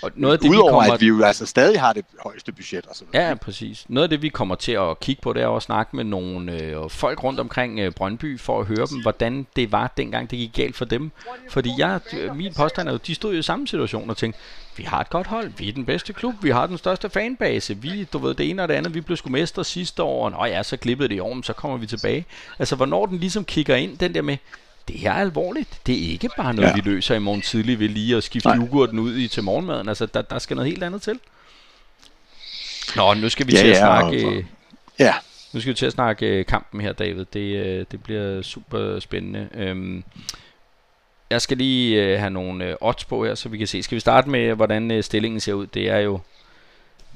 [0.03, 2.53] Og noget af det, vi Udover kommer at vi jo altså stadig har det højeste
[2.53, 3.29] budget og sådan noget.
[3.29, 3.85] Ja, præcis.
[3.89, 6.53] Noget af det, vi kommer til at kigge på, det er at snakke med nogle
[6.63, 10.39] øh, folk rundt omkring øh, Brøndby, for at høre dem, hvordan det var, dengang det
[10.39, 11.11] gik galt for dem.
[11.51, 14.41] Fordi jeg, øh, min påstand er jo, de stod jo i samme situation og tænkte,
[14.77, 17.77] vi har et godt hold, vi er den bedste klub, vi har den største fanbase,
[17.77, 20.31] vi, du ved, det ene og det andet, vi blev sgu mestre sidste år, og
[20.31, 22.25] nå ja, så klippede det i år, men så kommer vi tilbage.
[22.59, 24.37] Altså, hvornår den ligesom kigger ind, den der med,
[24.89, 25.81] det er alvorligt.
[25.87, 26.77] Det er ikke bare noget, ja.
[26.77, 26.83] Ja.
[26.83, 29.89] vi løser i morgen tidlig ved lige at skifte yoghurten ud i til morgenmaden.
[29.89, 31.19] Altså, der, der skal noget helt andet til.
[32.97, 34.27] Nå, nu skal vi Ja, til at ja, snakke...
[34.27, 34.45] og- øh,
[34.99, 35.15] Ja,
[35.53, 37.25] nu skal vi til at snakke øh, kampen her, David.
[37.33, 39.49] Det, øh, det bliver super spændende.
[39.55, 40.05] Øhm,
[41.31, 43.83] jeg skal lige øh, have nogle øh, odds på her, så vi kan se.
[43.83, 45.67] Skal vi starte med, hvordan øh, stillingen ser ud?
[45.67, 46.21] Det er jo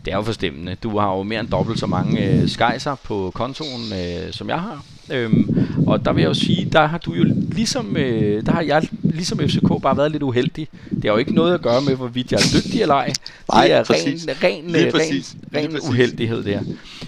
[0.04, 0.74] det er jo forstemmende.
[0.74, 4.60] Du har jo mere end dobbelt så mange øh, skejser på kontoen, øh, som jeg
[4.60, 4.84] har.
[5.10, 8.60] Øhm, og der vil jeg jo sige, der har du jo ligesom, øh, der har
[8.60, 10.68] jeg ligesom FCK bare været lidt uheldig.
[10.90, 13.12] Det har jo ikke noget at gøre med, hvorvidt jeg er dygtig eller ej.
[13.52, 14.26] Nej, det er præcis.
[14.28, 15.32] ren, ren, Lige ren, præcis.
[15.32, 15.88] ren, Lige ren præcis.
[15.88, 16.50] uheldighed der.
[16.50, 16.64] Jeg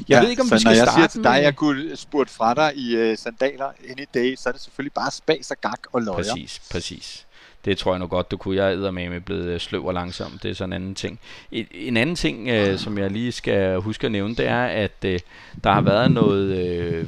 [0.09, 2.31] ja, ved ikke, om vi skal når jeg starte siger til dig, jeg kunne spurgt
[2.31, 5.81] fra dig i uh, sandaler any day, så er det selvfølgelig bare spas og gak
[5.93, 6.17] og løjer.
[6.17, 7.27] Præcis, præcis.
[7.65, 8.57] Det tror jeg nu godt, du kunne.
[8.57, 10.39] Jeg er med blevet øh, sløv og langsom.
[10.43, 11.19] Det er sådan en anden ting.
[11.53, 14.93] En, en anden ting, øh, som jeg lige skal huske at nævne, det er, at
[15.05, 15.21] øh,
[15.65, 17.05] der har været noget øh,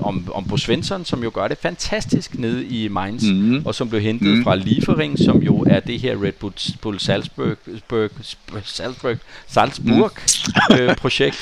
[0.00, 3.62] om, om Bo Svensson, som jo gør det fantastisk nede i Mainz, Mhm.
[3.66, 4.44] og som blev hentet Mhm.
[4.44, 8.10] fra Liefering, som jo er det her Red Bull, Bull Salzburg, Salzburg,
[8.64, 9.16] Salzburg,
[9.46, 10.10] Salzburg
[10.80, 11.36] øh, projekt.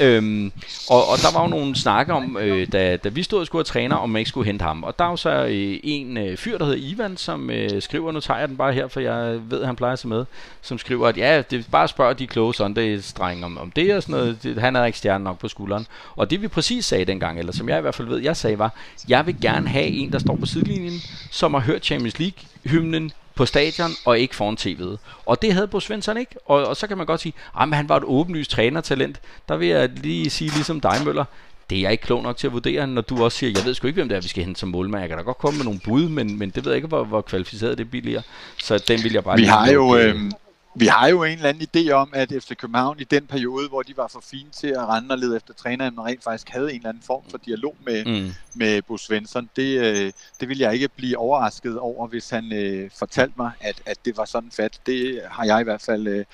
[0.00, 0.52] Øhm,
[0.90, 3.60] og, og der var jo nogle snakke om, øh, da, da vi stod og skulle
[3.60, 4.84] have træner, om man ikke skulle hente ham.
[4.84, 8.12] Og der er jo så øh, en øh, fyr, der hedder Ivan, som øh, skriver,
[8.12, 10.24] nu tager jeg den bare her, for jeg ved, at han plejer sig med,
[10.62, 14.12] som skriver, at ja, det bare spørg de kloge Sundays-drenge om, om det og sådan
[14.12, 14.42] noget.
[14.42, 15.86] Det, han er ikke stjerne nok på skulderen.
[16.16, 18.58] Og det vi præcis sagde dengang, eller som jeg i hvert fald ved, jeg sagde
[18.58, 18.74] var,
[19.08, 23.46] jeg vil gerne have en, der står på sidelinjen, som har hørt Champions League-hymnen på
[23.46, 24.96] stadion og ikke foran tv'et.
[25.26, 26.34] Og det havde Bo Svensson ikke.
[26.46, 29.20] Og, og så kan man godt sige, at han var et åbenlyst trænertalent.
[29.48, 31.24] Der vil jeg lige sige ligesom dig, Møller.
[31.70, 33.74] Det er jeg ikke klog nok til at vurdere, når du også siger, jeg ved
[33.74, 35.00] sgu ikke, hvem det er, vi skal hente som målmand.
[35.00, 37.04] Jeg kan da godt komme med nogle bud, men, men det ved jeg ikke, hvor,
[37.04, 38.22] hvor kvalificeret det bliver.
[38.62, 40.30] Så den vil jeg bare Vi har jo, øh,
[40.78, 43.82] vi har jo en eller anden idé om, at FC København i den periode, hvor
[43.82, 46.76] de var for fine til at rende og lede efter træneren, rent faktisk havde en
[46.76, 48.30] eller anden form for dialog med, Mm.
[48.54, 49.50] med Bo Svensson.
[49.56, 53.82] Det, øh, det vil jeg ikke blive overrasket over, hvis han øh, fortalte mig, at,
[53.86, 54.80] at det var sådan fat.
[54.86, 56.24] Det har jeg i hvert fald øh,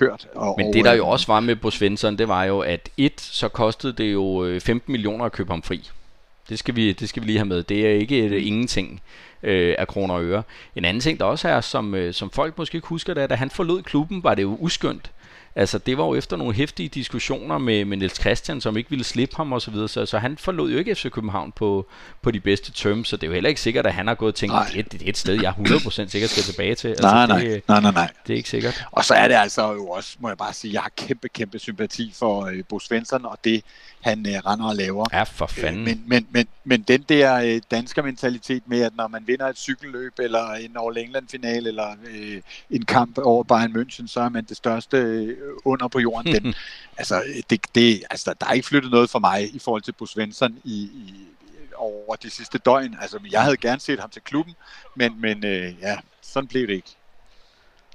[0.00, 0.28] hørt.
[0.34, 2.88] Og, Men det der øh, jo også var med Bo Svensson, det var jo, at
[2.96, 5.90] et, så kostede det jo øh, 15 millioner at købe ham fri.
[6.48, 7.62] Det skal vi, det skal vi lige have med.
[7.62, 9.02] Det er ikke et, ingenting
[9.42, 10.42] øh, af kroner og øre.
[10.76, 13.24] En anden ting, der også er, som, øh, som folk måske ikke husker, det er,
[13.24, 15.10] at da han forlod klubben, var det jo uskyndt.
[15.58, 19.04] Altså, det var jo efter nogle hæftige diskussioner med, med Niels Christian, som ikke ville
[19.04, 21.86] slippe ham osv., så, så, så han forlod jo ikke FC København på,
[22.22, 24.28] på de bedste terms, så det er jo heller ikke sikkert, at han har gået
[24.28, 24.70] og tænkt, Nej.
[24.74, 26.88] det, det er et sted, jeg 100% sikkert skal tilbage til.
[26.88, 28.10] Altså, Nej, det, nej, nej, nej, nej.
[28.26, 28.84] det er ikke sikkert.
[28.90, 31.58] Og så er det altså jo også, må jeg bare sige, jeg har kæmpe, kæmpe
[31.58, 33.64] sympati for øh, Bo Svensson og det,
[34.06, 35.06] han øh, render og laver.
[35.12, 35.80] Ja, for fanden.
[35.80, 39.46] Øh, Men, men, men, men den der øh, dansker mentalitet med, at når man vinder
[39.46, 42.40] et cykelløb, eller en All England final, eller øh,
[42.70, 46.34] en kamp over Bayern München, så er man det største øh, under på jorden.
[46.34, 46.54] Den,
[46.98, 50.06] altså, det, det, altså, der er ikke flyttet noget for mig i forhold til Bo
[50.06, 51.14] Svensson i, i,
[51.76, 52.96] over de sidste døgn.
[53.00, 54.54] Altså, jeg havde gerne set ham til klubben,
[54.94, 56.96] men, men øh, ja, sådan blev det ikke.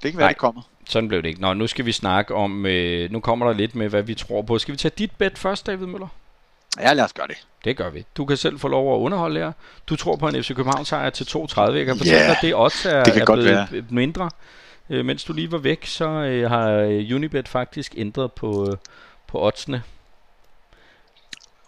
[0.02, 0.32] Det kan være, Nej.
[0.32, 0.62] det kommer.
[0.88, 1.40] Sådan blev det ikke.
[1.40, 4.42] Nå, nu skal vi snakke om, øh, nu kommer der lidt med, hvad vi tror
[4.42, 4.58] på.
[4.58, 6.08] Skal vi tage dit bet først, David Møller?
[6.80, 7.36] Ja, lad os gøre det.
[7.64, 8.04] Det gør vi.
[8.16, 9.52] Du kan selv få lov at underholde jer.
[9.88, 11.60] Du tror på en FC København sejr til 2,30.
[11.60, 13.66] Jeg kan fortælle Ja, dig, at det odds er, det er blevet være.
[13.90, 14.30] mindre.
[14.90, 18.76] Øh, mens du lige var væk, så øh, har øh, Unibet faktisk ændret på, øh,
[19.26, 19.82] på oddsene.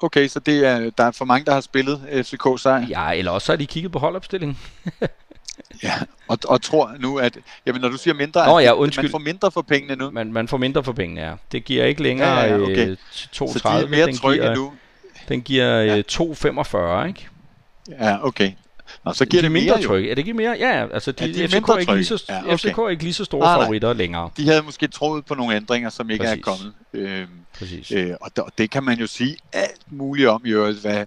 [0.02, 2.86] Okay, så det er, der er for mange, der har spillet FCK sejr.
[2.88, 4.58] Ja, eller også har de kigget på holdopstillingen.
[5.82, 5.94] Ja,
[6.28, 7.38] og, og tror nu, at...
[7.66, 9.10] Jamen, når du siger mindre, Nå ja, man undskyld.
[9.10, 10.10] får mindre for pengene nu.
[10.10, 11.32] Man, man får mindre for pengene, ja.
[11.52, 12.88] Det giver ikke længere Ja, ja, okay.
[12.88, 13.58] øh, til 2,30.
[13.58, 14.72] Så de er mere den trygge giver, nu.
[15.28, 15.96] Den giver Ja.
[15.98, 17.28] øh, 2,45, ikke?
[17.90, 18.52] Ja, okay.
[19.04, 19.94] Nå, så giver de det er mindre mere jo.
[19.94, 20.56] Er det ikke mere?
[20.58, 20.86] Ja, ja.
[20.94, 22.24] Altså, de, Ja, de er FCK, er ikke lige så.
[22.28, 22.56] Ja, okay.
[22.56, 23.62] FCK er ikke lige så store Nej, nej.
[23.62, 24.30] favoritter længere.
[24.36, 26.38] De havde måske troet på nogle ændringer, som ikke Præcis.
[26.38, 26.72] er kommet.
[26.92, 27.90] Øhm, Præcis.
[27.92, 31.04] øh, og, der, og det kan man jo sige alt muligt om i øvrigt, hvad,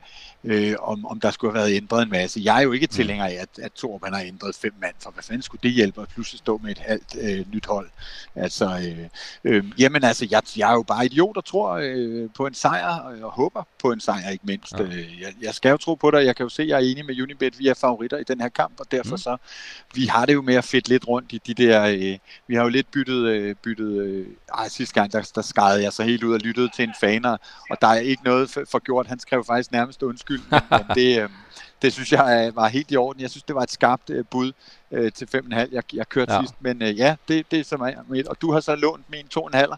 [0.49, 2.41] øh, om, om der skulle have været ændret en masse.
[2.43, 2.73] Jeg er jo Mm.
[2.73, 3.71] ikke tilhænger af, at, at
[4.03, 6.71] han har ændret fem mand, for hvad fanden skulle det hjælpe at pludselig stå med
[6.71, 7.89] et halvt øh, nyt hold?
[8.35, 9.07] Altså, øh,
[9.43, 12.99] øh, jamen altså, jeg, jeg er jo bare idiot og tror øh, på en sejr,
[12.99, 14.73] og jeg håber på en sejr ikke mindst.
[14.73, 14.83] Ja.
[14.83, 16.79] Øh, jeg, jeg skal jo tro på dig, jeg kan jo se, at jeg er
[16.91, 19.11] enig med Unibet, vi er favoritter i den her kamp, og derfor Mm.
[19.13, 19.17] mm.
[19.17, 19.37] så,
[19.95, 22.17] vi har det jo med at fedt lidt rundt i de der, øh,
[22.47, 24.27] vi har jo lidt byttet, øh, byttet øh,
[24.57, 27.37] ej, sidste gang, der, der skadede jeg så helt ud og lyttede til en faner,
[27.69, 29.07] og der er ikke noget for, for gjort.
[29.07, 31.29] Han skrev faktisk nærmest undskyld, men, men det, øh,
[31.81, 33.21] det synes jeg øh, var helt i orden.
[33.21, 34.51] Jeg synes, det var et skarpt øh, bud
[34.91, 35.55] øh, til 5,5.
[35.71, 36.35] Jeg, jeg kørte Ja.
[36.37, 36.41] ja.
[36.43, 38.27] sidst, men øh, ja, det, det er som er mit.
[38.27, 39.75] Og du har så lånt min 2,5.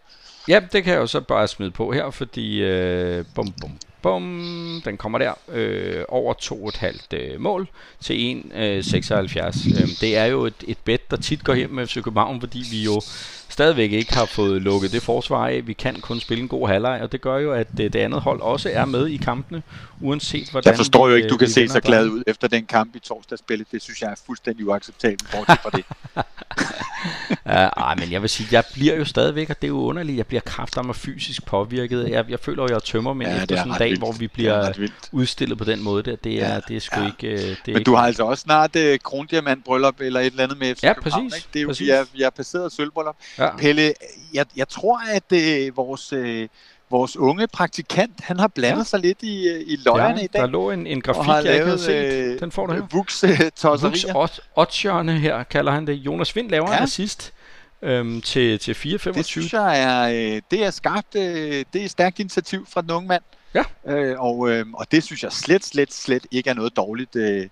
[0.48, 3.72] Ja, det kan jeg jo så bare smide på her, fordi øh, bum, bum,
[4.02, 7.68] bum, den kommer der øh, over 2,5 øh, mål
[8.00, 8.58] til 1,76.
[8.58, 9.58] Øh, 76.
[9.68, 12.64] øhm, det er jo et, et bet, der tit går hjem med FC København, fordi
[12.72, 13.02] vi jo
[13.50, 15.68] stadigvæk ikke har fået lukket det forsvar af.
[15.68, 18.22] Vi kan kun spille en god halvleg, og det gør jo, at øh, det andet
[18.22, 19.64] hold også er med i kampene,
[20.02, 22.66] uanset hvordan Jeg forstår jo ikke, du øh, kan se så glad ud efter den
[22.66, 23.68] kamp i torsdagsspillet.
[23.72, 25.86] Det synes jeg er fuldstændig uacceptabelt, bortset fra det.
[27.46, 30.28] Ej, men jeg vil sige, jeg bliver jo stadigvæk, og det er jo underligt, jeg
[30.28, 32.10] bliver kraftigt fysisk påvirket.
[32.10, 34.00] Jeg, jeg føler jo, jeg tømmer men Ja, efter er sådan en ret vildt.
[34.04, 34.30] hvor vi er
[34.74, 36.16] bliver udstillet på den måde der.
[36.16, 37.06] Det er, Ja, det er sgu ja.
[37.08, 37.28] ikke...
[37.28, 40.44] øh, Det er Men ikke, du har altså også snart øh, krondiamantbryllup eller et eller
[40.44, 41.50] andet med FC Ja, København, præcis, Ikke?
[41.54, 42.14] Det er jo, præcis.
[42.14, 43.16] vi, er passeret sølvbryllup.
[43.38, 43.58] ja.
[43.58, 43.94] Pelle,
[44.34, 46.48] jeg, jeg tror, at øh, vores, øh,
[46.92, 48.84] vores unge praktikant, han har blandet ja.
[48.84, 50.42] sig lidt i, i løjerne ja, i dag.
[50.42, 52.40] der lå en, en grafik, jeg ikke havde set.
[52.40, 52.82] Den får du her.
[52.92, 53.24] Vux
[53.56, 54.14] tosserier.
[54.14, 55.94] Vux Otsjørne her, kalder han det.
[55.94, 56.78] Jonas Vind laver ja.
[56.78, 57.34] en assist
[57.82, 59.12] øhm, til, til 4-25.
[59.12, 63.24] Det synes jeg er, det er skarpt, det er stærkt initiativ fra den unge mand.
[63.54, 63.64] Ja.
[63.86, 67.48] Øh, og, øh, og det synes jeg slet, slet, slet ikke er noget dårligt øh,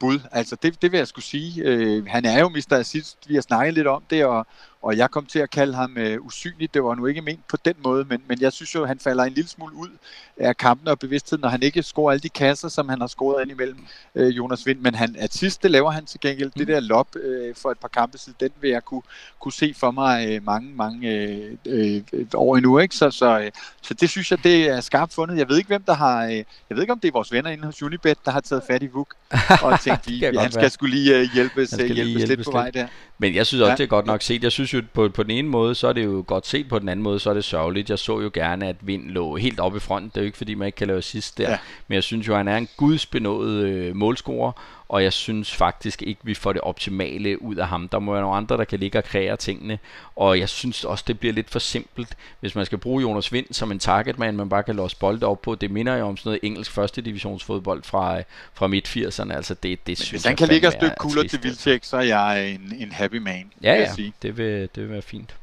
[0.00, 0.20] bud.
[0.32, 1.62] Altså det, det vil jeg skulle sige.
[1.64, 2.72] Øh, han er jo Mr.
[2.72, 4.46] Assist, vi har snakket lidt om det, og,
[4.82, 6.74] og jeg kom til at kalde ham øh, usynlig.
[6.74, 8.98] Det var nu ikke ment på den måde, men, men jeg synes jo, at han
[8.98, 9.88] falder en lille smule ud
[10.36, 13.42] af kampen og bevidstheden, når han ikke scorer alle de kasser, som han har scoret
[13.42, 14.80] ind imellem øh, Jonas Vind.
[14.80, 16.46] Men han, at sidst, det laver han til gengæld.
[16.46, 16.58] Mm.
[16.58, 19.02] Det der lop øh, for et par kampe siden, den vil jeg kunne,
[19.40, 22.02] kunne se for mig øh, mange, mange øh, øh,
[22.34, 22.78] år endnu.
[22.78, 22.96] Ikke?
[22.96, 23.50] Så, så, øh,
[23.82, 25.38] så det synes jeg, det er skarpt fundet.
[25.38, 26.24] Jeg ved ikke, hvem der har...
[26.24, 28.62] Øh, jeg ved ikke, om det er vores venner inde hos Unibet, der har taget
[28.66, 29.14] fat i Vuk
[29.62, 32.86] og tænkt, vi, han skal skulle lige øh, hjælpes, hjælpes, hjælpes lidt på vej der.
[33.22, 33.76] Men jeg synes også, ja.
[33.76, 34.42] det er godt nok set.
[34.42, 36.78] Jeg synes jo, på, på den ene måde, så er det jo godt set, på
[36.78, 37.90] den anden måde, så er det sørgeligt.
[37.90, 40.10] Jeg så jo gerne, at Vind lå helt oppe i fronten.
[40.10, 41.50] Det er jo ikke, fordi man ikke kan lave sidst der.
[41.50, 41.58] Ja.
[41.88, 44.52] Men jeg synes jo, at han er en gudsbenået øh, målscorer,
[44.88, 47.88] og jeg synes faktisk ikke, vi får det optimale ud af ham.
[47.88, 49.78] Der må være nogle andre, der kan ligge og kreere tingene,
[50.16, 53.46] og jeg synes også, det bliver lidt for simpelt, hvis man skal bruge Jonas Vind
[53.50, 55.54] som en targetman, man bare kan låse bolde op på.
[55.54, 58.22] Det minder jo om sådan noget engelsk første divisionsfodbold fra,
[58.54, 61.84] fra midt-80'erne, altså det, det synes Hvis han kan ligge og stykke kugler til Vildtjek,
[61.84, 63.52] så er jeg en, en happy man.
[63.62, 64.12] Ja, ja, sige.
[64.22, 65.34] Det, vil, det vil være fint.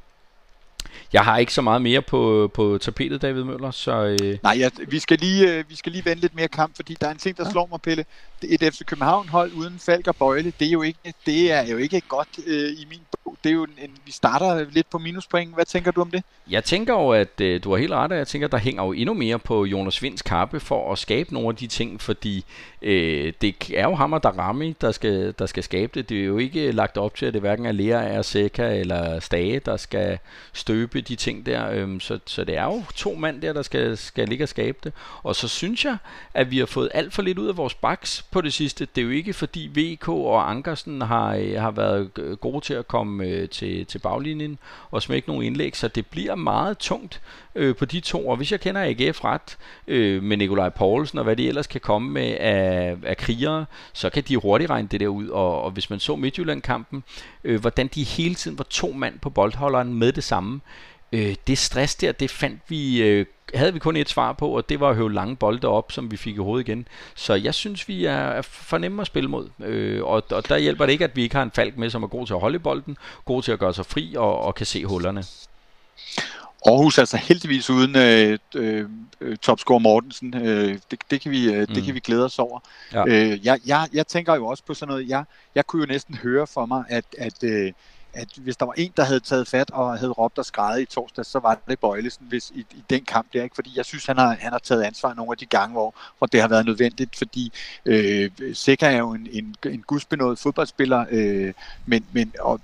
[1.14, 4.18] Jeg har ikke så meget mere på, på tapetet, David Møller, så...
[4.22, 4.38] Øh...
[4.44, 7.08] Nej, ja, vi, skal lige, øh, vi skal lige vende lidt mere kamp, fordi der
[7.08, 7.52] er en ting, der ja.
[7.52, 8.06] slår mig, Pelle.
[8.42, 12.02] Et FC København-hold uden Falk og Bøjle, det er jo ikke, det er jo ikke
[12.02, 13.00] godt øh, i min.
[13.44, 15.54] Det er jo en, vi starter lidt på minuspoint.
[15.54, 16.24] Hvad tænker du om det?
[16.50, 18.92] Jeg tænker jo, at øh, du har helt ret, og jeg tænker, der hænger jo
[18.92, 22.46] endnu mere på Jonas Vinds kappe for at skabe nogle af de ting, fordi
[22.82, 26.10] øh, det er jo ham og Darami, der skal, der skal skabe det.
[26.10, 29.20] Det er jo ikke øh, lagt op til, at det hverken er Lea, Seca eller
[29.20, 30.20] Stage, der skal
[30.54, 31.72] støbe de ting der.
[31.72, 34.78] Øhm, så, så det er jo to mand der, der skal, skal ligge og skabe
[34.84, 34.94] det.
[35.24, 35.98] Og så synes jeg,
[36.34, 38.88] at vi har fået alt for lidt ud af vores baks på det sidste.
[38.96, 42.10] Det er jo ikke fordi VK og Ankersen har, øh, har været
[42.42, 44.60] gode til at komme øh, til, til baglinjen
[44.92, 47.22] og smække nogle indlæg, så det bliver meget tungt
[47.56, 48.28] øh, på de to.
[48.28, 49.58] Og hvis jeg kender AGF ret
[49.88, 54.10] øh, med Nikolaj Poulsen og hvad de ellers kan komme med af, af krigere, så
[54.10, 55.28] kan de hurtigt regne det der ud.
[55.28, 57.04] Og, og hvis man så Midtjylland-kampen,
[57.44, 60.62] øh, hvordan de hele tiden var to mand på boldholderen med det samme,
[61.12, 64.70] Øh, det stress der, det fandt vi, øh, havde vi kun et svar på, og
[64.70, 66.88] det var at høve lange bolde op, som vi fik i hovedet igen.
[67.16, 69.50] Så jeg synes, vi er, er for nemme at spille mod.
[69.60, 72.04] Øh, og, og der hjælper det ikke, at vi ikke har en falk med, som
[72.04, 74.66] er god til at holde bolden, god til at gøre sig fri og, og kan
[74.66, 75.24] se hullerne.
[76.66, 80.36] Aarhus altså heldigvis uden øh, øh, topscorer Mortensen.
[80.38, 81.76] Øh, det, det, kan vi, øh, mm.
[81.76, 82.60] det kan vi glæde os over.
[82.94, 83.04] Ja.
[83.08, 85.10] Øh, jeg, jeg, jeg tænker jo også på sådan noget.
[85.10, 85.24] Jeg,
[85.56, 87.72] jeg kunne jo næsten høre for mig, at, at øh,
[88.14, 90.86] at hvis der var en, der havde taget fat og havde råbt og skrejet i
[90.86, 93.44] torsdag, så var det Bøjlesen hvis, i, i den kamp der.
[93.44, 93.56] Ikke?
[93.56, 96.28] Fordi jeg synes, han har, han har taget ansvar nogle af de gange, hvor, hvor
[96.28, 97.16] det har været nødvendigt.
[97.18, 97.54] Fordi
[97.86, 101.54] øh, Sikker er jo en, en, en gudsbenået fodboldspiller, øh,
[101.86, 102.62] men, men og,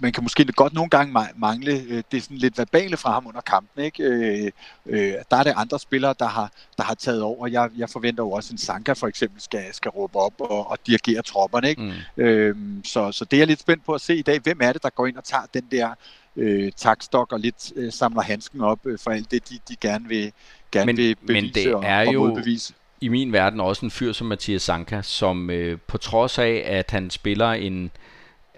[0.00, 3.40] man kan måske godt nogle gange mangle øh, det sådan lidt verbale fra ham under
[3.40, 3.84] kampen.
[3.84, 4.02] Ikke?
[4.02, 4.50] Øh,
[4.86, 7.46] øh, der er det andre spillere, der har, der har taget over.
[7.46, 10.70] Jeg, jeg forventer jo også, at en Sanka for eksempel skal, skal råbe op og,
[10.70, 11.68] og dirigere tropperne.
[11.68, 11.82] Ikke?
[12.16, 12.22] Mm.
[12.22, 14.40] Øh, så, så det er jeg lidt spændt på at se i dag.
[14.40, 15.94] Hvem er det, der går ind og tager den der
[16.36, 20.08] øh, takstok og lidt øh, samler handsken op øh, for alt det, de, de gerne
[20.08, 20.32] vil,
[20.72, 22.74] gerne men, vil bevise men det er og, og jo modbevise.
[23.00, 26.90] i min verden også en fyr som Mathias Sanka, som øh, på trods af, at
[26.90, 27.90] han spiller en Øh,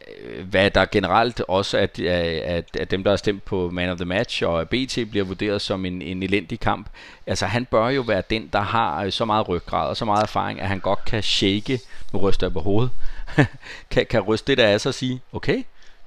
[0.09, 3.97] Øh, hvad der generelt også at, at, at dem, der har stemt på Man of
[3.97, 6.89] the Match og BT bliver vurderet som en, en elendig kamp.
[7.27, 10.23] Altså han bør jo være den, der har øh, så meget ryggrad og så meget
[10.23, 11.81] erfaring, at han godt kan shake,
[12.13, 12.91] nu ryster jeg på hovedet,
[13.91, 15.63] kan, kan ryste det der af sig og sige, okay,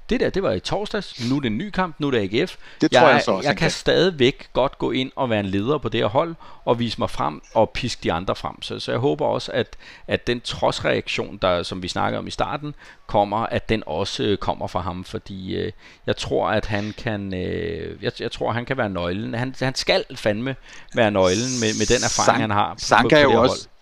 [0.09, 2.33] det der, det var i torsdags, nu er det en ny kamp, nu er det
[2.33, 2.55] AGF.
[2.81, 3.49] Det tror jeg, jeg så også.
[3.49, 6.35] Jeg kan, kan stadigvæk godt gå ind og være en leder på det her hold,
[6.65, 8.61] og vise mig frem og piske de andre frem.
[8.61, 9.77] Så, så jeg håber også, at,
[10.07, 12.75] at den trodsreaktion, der, som vi snakkede om i starten,
[13.07, 15.71] kommer, at den også øh, kommer fra ham, fordi øh,
[16.05, 19.33] jeg tror, at han kan, øh, jeg, jeg tror, han kan være nøglen.
[19.33, 20.55] Han, han skal fandme
[20.95, 22.75] være nøglen med, med den erfaring, Sank, han har.
[22.77, 23.76] Sanka på, på er jo også, hold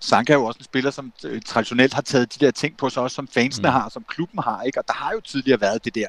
[0.00, 2.90] Sanka er jo også en spiller, som øh, traditionelt har taget de der ting på
[2.90, 3.72] sig, også som fansene mm.
[3.72, 4.78] har, som klubben har, ikke?
[4.80, 6.08] og der har jo tidligere været det der.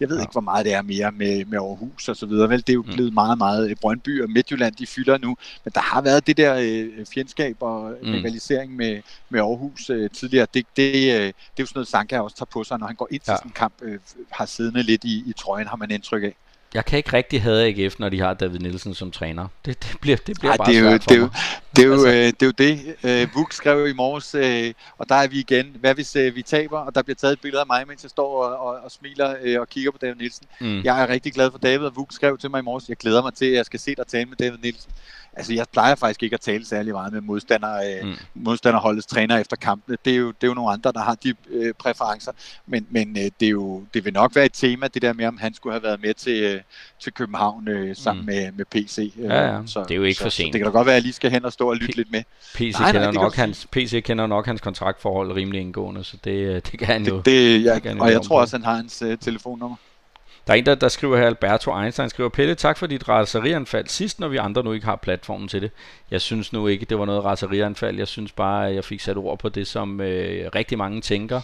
[0.00, 0.22] Jeg ved ja.
[0.22, 2.48] ikke, hvor meget det er mere med, med Aarhus og så videre.
[2.48, 2.92] Vel, det er jo mm.
[2.92, 5.36] blevet meget, meget øh, Brøndby og Midtjylland, de fylder nu.
[5.64, 8.12] Men der har været det der øh, fjendskab og mm.
[8.12, 10.46] rivalisering med, med Aarhus øh, tidligere.
[10.54, 12.96] Det, det, øh, det er jo sådan noget, Sanka også tager på sig, når han
[12.96, 13.36] går ind til ja.
[13.36, 13.98] sådan en kamp, øh,
[14.30, 16.34] har siddende lidt i, i trøjen, har man indtryk af.
[16.74, 19.48] Jeg kan ikke rigtig have AGF, når de har David Nielsen som træner.
[19.64, 21.30] Det, det bliver, det bliver Ej, bare det er jo, svært for det er jo,
[21.76, 22.08] det er jo, altså.
[22.08, 22.96] øh, det, er jo det.
[23.22, 25.76] Øh, Vuk skrev i morges, øh, og der er vi igen.
[25.80, 28.10] Hvad hvis øh, vi taber, og der bliver taget et billede af mig, mens jeg
[28.10, 30.46] står og, og, og smiler øh, og kigger på David Nielsen.
[30.60, 30.82] Mm.
[30.82, 33.22] Jeg er rigtig glad for David, og Vuk skrev til mig i morges, jeg glæder
[33.22, 34.92] mig til, at jeg skal se dig tale med David Nielsen
[35.32, 38.14] altså jeg plejer faktisk ikke at tale særlig meget med modstander, øh, mm.
[38.34, 39.96] modstanderholdets træner efter kampene.
[40.04, 42.32] Det er, jo, det er jo nogle andre, der har de øh, præferencer.
[42.66, 45.26] Men, men øh, det, er jo, det vil nok være et tema, det der med,
[45.26, 46.60] om han skulle have været med til, øh,
[47.00, 48.26] til København øh, sammen mm.
[48.26, 49.12] med, med PC.
[49.18, 49.60] Øh, ja, ja.
[49.66, 50.48] Så, det er jo ikke så, for sent.
[50.48, 51.92] Så det kan da godt være, at jeg lige skal hen og stå og lytte
[51.92, 52.22] P- lidt med.
[52.54, 56.30] PC, nej, kender nej, nok hans, PC kender nok hans kontraktforhold rimelig indgående, så det,
[56.30, 57.16] øh, det kan han jo.
[57.16, 59.76] Det, det, jeg, det og jeg tror også, han har hans øh, telefonnummer.
[60.48, 63.88] Der er en, der, der skriver her, Alberto Einstein skriver, Pelle, tak for dit raserianfald
[63.88, 65.70] sidst, når vi andre nu ikke har platformen til det.
[66.10, 67.98] Jeg synes nu ikke, det var noget raserianfald.
[67.98, 71.40] Jeg synes bare, at jeg fik sat ord på det, som øh, rigtig mange tænker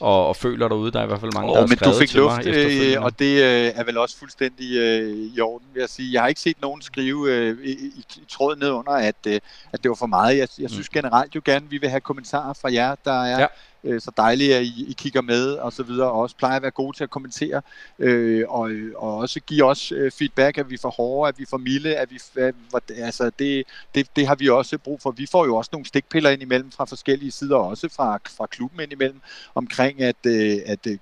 [0.00, 0.92] og, og føler derude.
[0.92, 2.44] Der er i hvert fald mange, oh, der har men skrevet du fik til luft,
[2.46, 6.12] mig øh, og det øh, er vel også fuldstændig øh, i orden, vil jeg sige.
[6.12, 9.40] Jeg har ikke set nogen skrive øh, i, i, i tråd ned under, at, øh,
[9.72, 10.38] at det var for meget.
[10.38, 11.00] Jeg, jeg synes mm.
[11.02, 13.40] generelt jo gerne, vi vil have kommentarer fra jer, der er...
[13.40, 13.46] Ja
[13.84, 16.62] øh, så dejligt, at I, I kigger med og så videre, og også plejer at
[16.62, 17.62] være gode til at kommentere,
[17.98, 21.56] øh, og, og også give os øh, feedback, at vi får hårde, at vi får
[21.56, 23.64] milde, at vi, at, altså det,
[23.94, 25.10] det, det har vi også brug for.
[25.10, 28.80] Vi får jo også nogle stikpiller ind imellem fra forskellige sider, også fra, fra klubben
[28.80, 29.20] ind imellem,
[29.54, 30.98] omkring at, øh, at øh,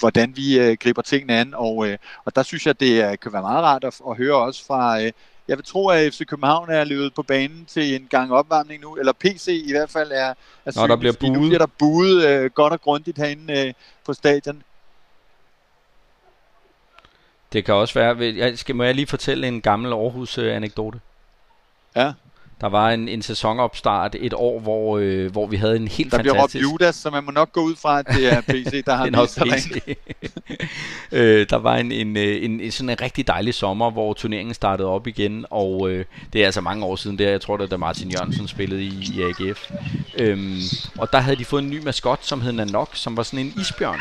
[0.00, 3.42] hvordan vi øh, griber tingene an, og, øh, og der synes jeg, det kan være
[3.42, 5.12] meget rart at, at høre også fra, øh,
[5.48, 8.96] jeg vil tro, at FC København er løbet på banen til en gang opvarmning nu,
[8.96, 10.34] eller PC i hvert fald er,
[10.64, 11.32] er Nå, der bliver buet.
[11.32, 13.74] Nu bliver der buet øh, godt og grundigt herinde øh,
[14.04, 14.62] på stadion.
[17.52, 21.00] Det kan også være, jeg skal, må jeg lige fortælle en gammel Aarhus-anekdote?
[21.96, 22.12] Ja.
[22.60, 26.18] Der var en, en sæsonopstart et år, hvor, øh, hvor vi havde en helt der
[26.18, 26.52] fantastisk...
[26.52, 28.94] Der bliver Judas, så man må nok gå ud fra, at det er PC, der
[28.96, 29.96] har det er PC.
[31.12, 34.54] øh, der var en, en, øh, en, en, sådan en rigtig dejlig sommer, hvor turneringen
[34.54, 37.64] startede op igen, og øh, det er altså mange år siden der, jeg tror det
[37.64, 39.70] er da Martin Jørgensen spillede i, i AGF.
[40.18, 40.58] Øhm,
[40.98, 43.54] og der havde de fået en ny maskot, som hed Nanok, som var sådan en
[43.60, 44.00] isbjørn.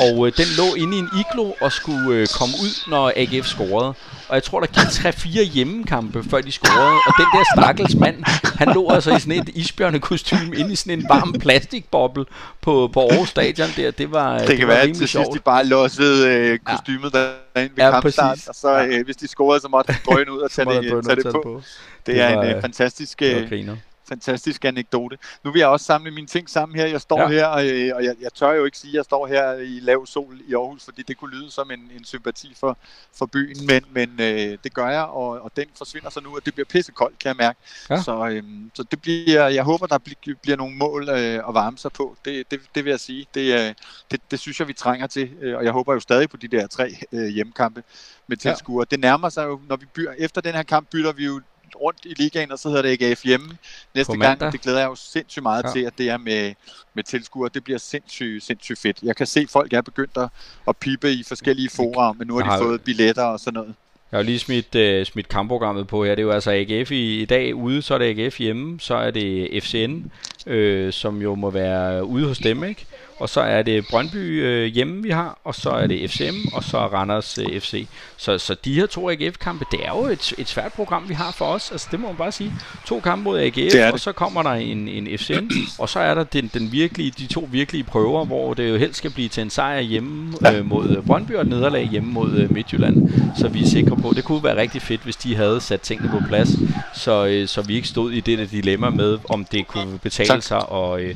[0.00, 3.46] Og øh, den lå inde i en iglo og skulle øh, komme ud, når AGF
[3.46, 3.94] scorede
[4.28, 6.98] og jeg tror, der gik 3-4 hjemmekampe, før de scorede.
[7.06, 8.24] Og den der stakkels mand,
[8.58, 12.24] han lå altså i sådan et isbjørnekostyme inde i sådan en varm plastikboble
[12.60, 13.90] på, på Aarhus Stadion der.
[13.90, 17.14] Det var Det, det kan var være, at til sidst de bare låsede øh, kostymet
[17.14, 17.18] ja.
[17.18, 18.48] derinde ved ja, kampstart, præcis.
[18.48, 21.16] og så øh, hvis de scorede, så måtte han drøne ud og tage, det, tage
[21.16, 21.40] det, på.
[21.44, 21.62] på.
[22.06, 23.22] Det, det er var, en øh, fantastisk...
[23.22, 23.68] Øh,
[24.08, 25.18] fantastisk anekdote.
[25.44, 26.86] Nu vil jeg også samle mine ting sammen her.
[26.86, 27.28] Jeg står ja.
[27.28, 29.80] her, og, øh, og jeg, jeg tør jo ikke sige, at jeg står her i
[29.80, 32.78] lav sol i Aarhus, fordi det kunne lyde som en, en sympati for,
[33.18, 36.46] for byen, men, men øh, det gør jeg, og, og den forsvinder så nu, og
[36.46, 37.58] det bliver pissekoldt, kan jeg mærke.
[37.90, 38.02] Ja.
[38.02, 38.42] Så, øh,
[38.74, 42.16] så det bliver, jeg håber, der bliver, bliver nogle mål øh, at varme sig på.
[42.24, 43.26] Det, det, det vil jeg sige.
[43.34, 43.74] Det, øh,
[44.10, 46.48] det, det synes jeg, vi trænger til, øh, og jeg håber jo stadig på de
[46.48, 47.82] der tre øh, hjemmekampe
[48.26, 48.86] med tilskuere.
[48.90, 48.96] Ja.
[48.96, 51.40] Det nærmer sig jo, når vi byr, efter den her kamp bytter vi jo
[51.76, 53.56] rundt i ligaen, og så hedder det AGF hjemme
[53.94, 54.52] næste gang.
[54.52, 55.72] Det glæder jeg jo sindssygt meget ja.
[55.72, 56.54] til, at det er med,
[56.94, 57.50] med tilskuere.
[57.54, 59.02] Det bliver sindssygt, sindssygt fedt.
[59.02, 60.28] Jeg kan se, at folk er begyndt at,
[60.68, 63.74] at pipe i forskellige fora, men nu har de fået billetter og sådan noget.
[64.12, 66.14] Jeg har lige smidt, uh, smidt kampprogrammet på her.
[66.14, 68.94] Det er jo altså AGF i, i dag ude, så er det AGF hjemme, så
[68.94, 70.12] er det FCN,
[70.46, 72.86] øh, som jo må være ude hos dem, ikke?
[73.18, 76.64] Og så er det Brøndby øh, hjemme, vi har, og så er det FCM, og
[76.64, 77.86] så er Randers øh, FC.
[78.16, 81.32] Så, så de her to AGF-kampe, det er jo et, et svært program, vi har
[81.32, 81.70] for os.
[81.72, 82.52] Altså, det må man bare sige.
[82.86, 83.92] To kampe mod AGF, det det.
[83.92, 87.26] og så kommer der en, en FCN, og så er der den, den virkelige, de
[87.26, 91.02] to virkelige prøver, hvor det jo helst skal blive til en sejr hjemme øh, mod
[91.06, 93.10] Brøndby, og et nederlag hjemme mod øh, Midtjylland.
[93.36, 96.10] Så vi er sikre på, det kunne være rigtig fedt, hvis de havde sat tingene
[96.10, 96.48] på plads,
[96.94, 100.42] så, øh, så vi ikke stod i det dilemma med, om det kunne betale tak.
[100.42, 101.14] sig at, øh,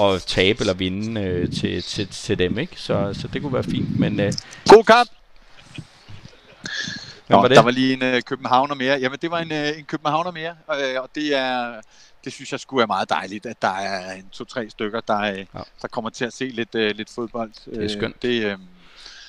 [0.00, 2.80] at tabe eller vinde øh, øh, til, til, til dem, ikke?
[2.80, 4.20] Så, så det kunne være fint, men...
[4.20, 4.32] Øh,
[4.68, 5.10] God kamp!
[7.28, 7.56] Nå, var det?
[7.56, 8.98] der var lige en øh, københavner mere.
[8.98, 11.80] Jamen, det var en, øh, en københavner mere, øh, og det er...
[12.24, 15.38] Det synes jeg skulle er meget dejligt, at der er en to-tre stykker, der, øh,
[15.38, 15.60] ja.
[15.82, 17.52] der kommer til at se lidt, øh, lidt fodbold.
[17.64, 18.24] Det er skønt.
[18.24, 18.58] Øh, det, øh,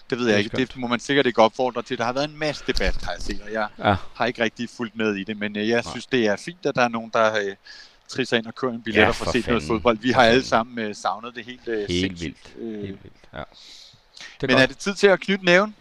[0.10, 0.50] det ved det jeg ikke.
[0.50, 0.70] Skønt.
[0.70, 1.98] Det må man sikkert ikke opfordre til.
[1.98, 3.96] Der har været en masse debat, har jeg set, og jeg ja.
[4.14, 6.76] har ikke rigtig fulgt med i det, men øh, jeg synes, det er fint, at
[6.76, 7.56] der er nogen, der
[8.10, 9.98] øh, trisse ind og køre en billet ja, for, for at se noget fodbold.
[9.98, 12.38] Vi har alle sammen uh, savnet det helt, uh, helt vildt.
[12.62, 13.16] Uh, helt vildt.
[13.34, 13.38] Ja.
[13.38, 13.44] Det
[14.44, 14.62] er men godt.
[14.62, 15.76] er det tid til at knytte næven?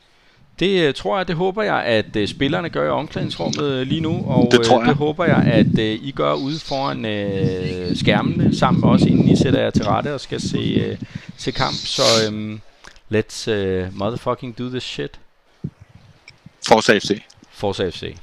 [0.59, 4.01] Det uh, tror jeg, det håber jeg, at uh, spillerne gør i omklædningsrummet uh, lige
[4.01, 4.89] nu, og det, tror jeg.
[4.89, 9.37] Det håber jeg, at I gør ude foran uh, skærmene sammen med os, inden I
[9.37, 10.99] sætter jer til rette og skal se, uh,
[11.37, 11.75] se kamp.
[11.75, 12.61] Så um,
[13.15, 15.21] let's uh, motherfucking do this shit.
[16.69, 17.23] Forza FC.
[17.51, 18.15] Forza FC.